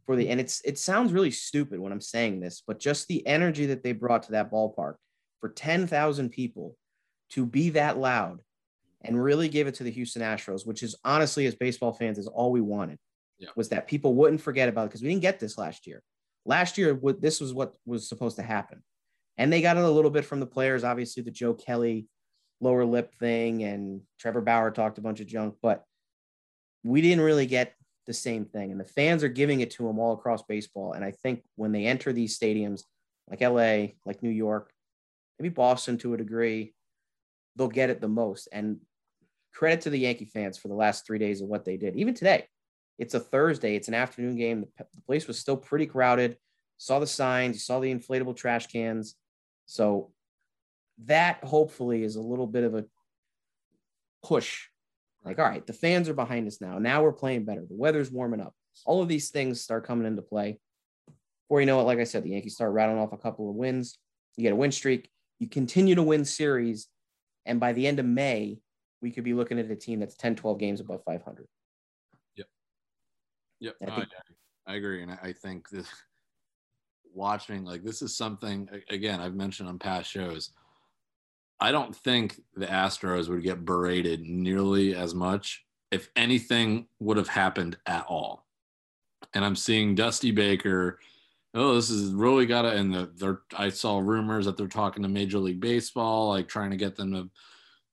[0.08, 3.26] for the and it's it sounds really stupid when I'm saying this, but just the
[3.26, 4.94] energy that they brought to that ballpark
[5.38, 6.78] for 10,000 people
[7.32, 8.40] to be that loud
[9.02, 12.26] and really give it to the Houston Astros, which is honestly as baseball fans is
[12.26, 12.96] all we wanted.
[13.38, 13.50] Yeah.
[13.54, 16.02] Was that people wouldn't forget about it because we didn't get this last year.
[16.46, 18.82] Last year, what this was what was supposed to happen.
[19.36, 22.08] And they got it a little bit from the players, obviously the Joe Kelly
[22.62, 25.84] lower lip thing and Trevor Bauer talked a bunch of junk, but
[26.82, 27.74] we didn't really get
[28.08, 28.72] the same thing.
[28.72, 30.94] And the fans are giving it to them all across baseball.
[30.94, 32.82] And I think when they enter these stadiums
[33.30, 34.72] like LA, like New York,
[35.38, 36.74] maybe Boston to a degree,
[37.54, 38.48] they'll get it the most.
[38.50, 38.78] And
[39.54, 41.94] credit to the Yankee fans for the last three days of what they did.
[41.96, 42.46] Even today,
[42.98, 44.62] it's a Thursday, it's an afternoon game.
[44.62, 46.36] The, the place was still pretty crowded.
[46.78, 49.16] Saw the signs, you saw the inflatable trash cans.
[49.66, 50.12] So
[51.04, 52.86] that hopefully is a little bit of a
[54.22, 54.68] push.
[55.24, 56.78] Like, all right, the fans are behind us now.
[56.78, 57.60] Now we're playing better.
[57.68, 58.54] The weather's warming up.
[58.86, 60.58] All of these things start coming into play.
[61.48, 63.56] Before you know it, like I said, the Yankees start rattling off a couple of
[63.56, 63.98] wins.
[64.36, 65.10] You get a win streak.
[65.40, 66.86] You continue to win series.
[67.46, 68.58] And by the end of May,
[69.02, 71.46] we could be looking at a team that's 10, 12 games above 500.
[72.36, 72.46] Yep,
[73.60, 73.74] Yep.
[73.90, 74.08] I, think-
[74.66, 75.88] I agree, and I, I think this
[77.14, 80.50] watching like this is something again I've mentioned on past shows.
[81.60, 87.28] I don't think the Astros would get berated nearly as much if anything would have
[87.28, 88.46] happened at all.
[89.34, 91.00] And I'm seeing Dusty Baker.
[91.54, 92.68] Oh, this is really got to.
[92.68, 96.70] And the, they're, I saw rumors that they're talking to Major League Baseball, like trying
[96.70, 97.30] to get them to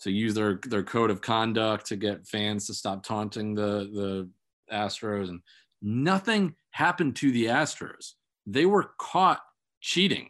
[0.01, 4.29] to use their their code of conduct to get fans to stop taunting the the
[4.71, 5.41] Astros, and
[5.81, 8.13] nothing happened to the Astros.
[8.45, 9.41] They were caught
[9.81, 10.29] cheating,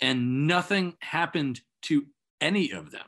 [0.00, 2.04] and nothing happened to
[2.40, 3.06] any of them.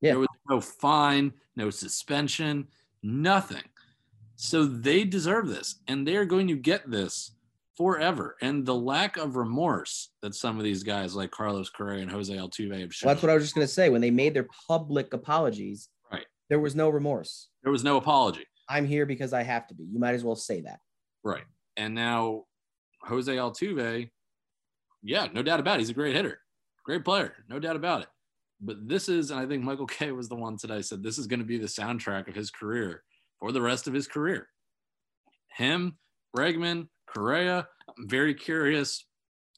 [0.00, 0.12] Yeah.
[0.12, 2.68] There was no fine, no suspension,
[3.02, 3.62] nothing.
[4.36, 7.32] So they deserve this, and they are going to get this
[7.76, 8.36] forever.
[8.40, 12.32] And the lack of remorse that some of these guys, like Carlos Correa and Jose
[12.34, 13.90] Altuve, have shown, Well, that's what I was just going to say.
[13.90, 16.26] When they made their public apologies, Right.
[16.48, 17.48] there was no remorse.
[17.62, 18.44] there was no apology.
[18.68, 19.84] I'm here because I have to be.
[19.84, 20.78] You might as well say that.
[21.24, 21.44] Right.
[21.76, 22.44] And now
[23.02, 24.10] Jose Altuve,
[25.02, 25.80] yeah, no doubt about it.
[25.80, 26.38] He's a great hitter,
[26.84, 28.08] great player, no doubt about it.
[28.60, 31.26] But this is, and I think Michael Kay was the one today said this is
[31.26, 33.02] going to be the soundtrack of his career
[33.38, 34.48] for the rest of his career.
[35.56, 35.98] Him,
[36.36, 37.66] Bregman, Correa.
[37.96, 39.04] I'm very curious,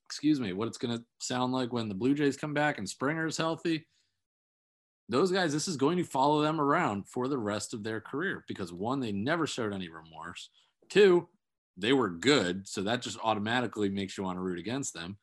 [0.07, 2.89] excuse me, what it's going to sound like when the Blue Jays come back and
[2.89, 3.87] Springer is healthy.
[5.09, 8.45] Those guys, this is going to follow them around for the rest of their career
[8.47, 10.51] because one, they never showed any remorse.
[10.89, 11.29] Two,
[11.77, 15.19] they were good, so that just automatically makes you want to root against them.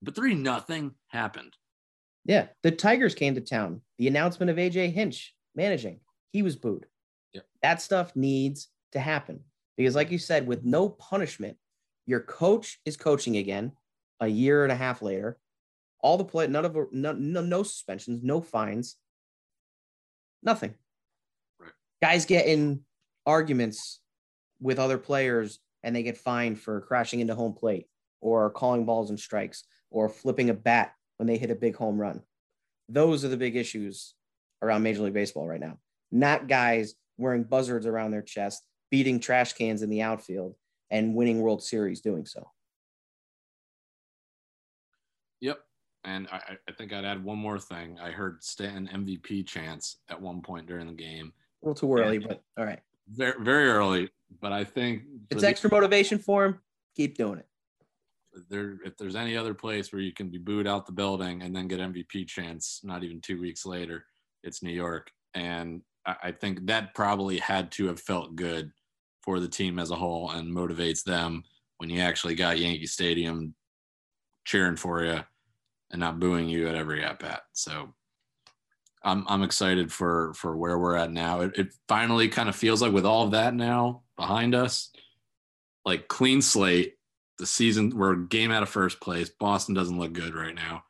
[0.00, 1.54] But three, nothing happened.
[2.24, 2.46] Yeah.
[2.62, 3.82] The Tigers came to town.
[3.98, 6.00] The announcement of AJ Hinch managing,
[6.32, 6.86] he was booed.
[7.32, 7.46] Yep.
[7.62, 9.40] That stuff needs to happen
[9.76, 11.56] because, like you said, with no punishment,
[12.06, 13.72] your coach is coaching again
[14.20, 15.38] a year and a half later.
[16.00, 18.96] All the play, none of no, no, no suspensions, no fines,
[20.42, 20.74] nothing.
[21.58, 21.72] Right.
[22.02, 22.80] Guys get in
[23.26, 24.00] arguments
[24.60, 27.86] with other players and they get fined for crashing into home plate
[28.20, 31.98] or calling balls and strikes or flipping a bat when they hit a big home
[31.98, 32.22] run.
[32.88, 34.14] Those are the big issues
[34.62, 35.78] around Major League Baseball right now.
[36.10, 40.54] Not guys wearing buzzards around their chest, beating trash cans in the outfield,
[40.90, 42.50] and winning World Series doing so.
[45.40, 45.60] Yep.
[46.04, 47.98] And I, I think I'd add one more thing.
[48.00, 51.32] I heard Stanton MVP chants at one point during the game.
[51.62, 52.80] A little too early, but all right.
[53.08, 54.10] Very, very early.
[54.40, 56.60] But I think it's extra motivation for him.
[56.96, 57.46] Keep doing it.
[58.48, 61.54] There, if there's any other place where you can be booed out the building and
[61.54, 64.06] then get MVP chance, not even two weeks later,
[64.42, 65.10] it's New York.
[65.34, 68.72] And I, I think that probably had to have felt good
[69.22, 71.44] for the team as a whole and motivates them
[71.78, 73.54] when you actually got Yankee Stadium
[74.44, 75.20] cheering for you
[75.90, 77.42] and not booing you at every at bat.
[77.52, 77.94] So
[79.02, 81.42] I'm I'm excited for for where we're at now.
[81.42, 84.90] It, it finally kind of feels like with all of that now behind us,
[85.84, 86.93] like clean slate.
[87.38, 89.28] The season we're game out of first place.
[89.28, 90.84] Boston doesn't look good right now.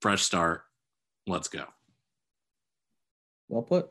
[0.00, 0.62] Fresh start.
[1.26, 1.64] Let's go.
[3.48, 3.90] Well put.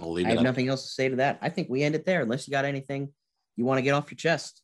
[0.00, 1.38] I'll leave I have nothing else to say to that.
[1.42, 3.12] I think we end it there, unless you got anything
[3.56, 4.62] you want to get off your chest,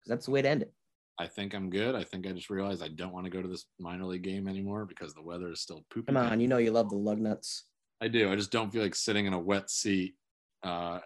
[0.00, 0.72] because that's the way to end it.
[1.18, 1.94] I think I'm good.
[1.94, 4.48] I think I just realized I don't want to go to this minor league game
[4.48, 6.14] anymore because the weather is still pooping.
[6.14, 7.62] Come on, you know you love the Lugnuts.
[8.00, 8.32] I do.
[8.32, 10.16] I just don't feel like sitting in a wet seat
[10.64, 10.98] uh,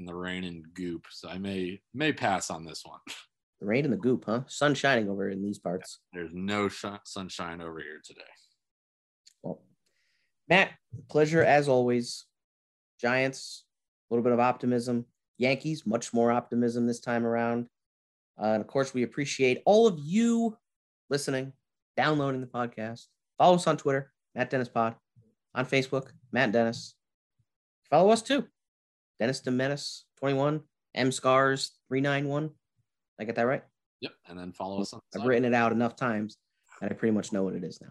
[0.00, 1.06] in the rain and goop.
[1.10, 3.00] So I may may pass on this one.
[3.60, 4.44] The rain and the goop, huh?
[4.46, 5.98] Sun shining over in these parts.
[6.14, 8.22] There's no sh- sunshine over here today.
[9.42, 9.60] Well,
[10.48, 10.70] Matt,
[11.10, 12.24] pleasure as always.
[12.98, 13.64] Giants,
[14.10, 15.04] a little bit of optimism.
[15.36, 17.66] Yankees, much more optimism this time around.
[18.40, 20.56] Uh, and of course, we appreciate all of you
[21.10, 21.52] listening,
[21.98, 23.08] downloading the podcast.
[23.36, 24.94] Follow us on Twitter, Matt Dennis Pod,
[25.54, 26.94] on Facebook, Matt Dennis.
[27.90, 28.46] Follow us too,
[29.20, 30.60] Dennis de Menace 21,
[30.96, 32.50] M Scars 391.
[33.20, 33.62] I get that right?
[34.00, 34.12] Yep.
[34.28, 35.00] And then follow us on.
[35.14, 36.38] I've written it out enough times
[36.80, 37.90] and I pretty much know what it is now.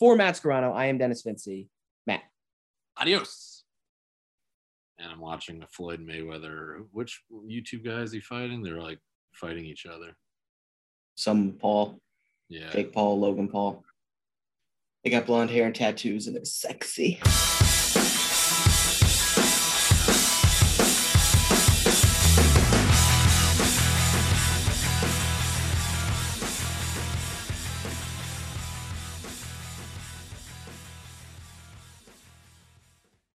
[0.00, 1.68] For Matt Scarano, I am Dennis Vinci.
[2.06, 2.22] Matt.
[2.98, 3.56] Adios
[4.98, 6.84] and I'm watching the Floyd Mayweather.
[6.92, 8.62] Which YouTube guy is he fighting?
[8.62, 8.98] They're like
[9.32, 10.16] fighting each other.
[11.16, 12.00] Some Paul.
[12.48, 12.70] Yeah.
[12.70, 13.84] Jake Paul, Logan Paul.
[15.04, 17.20] They got blonde hair and tattoos and they're sexy.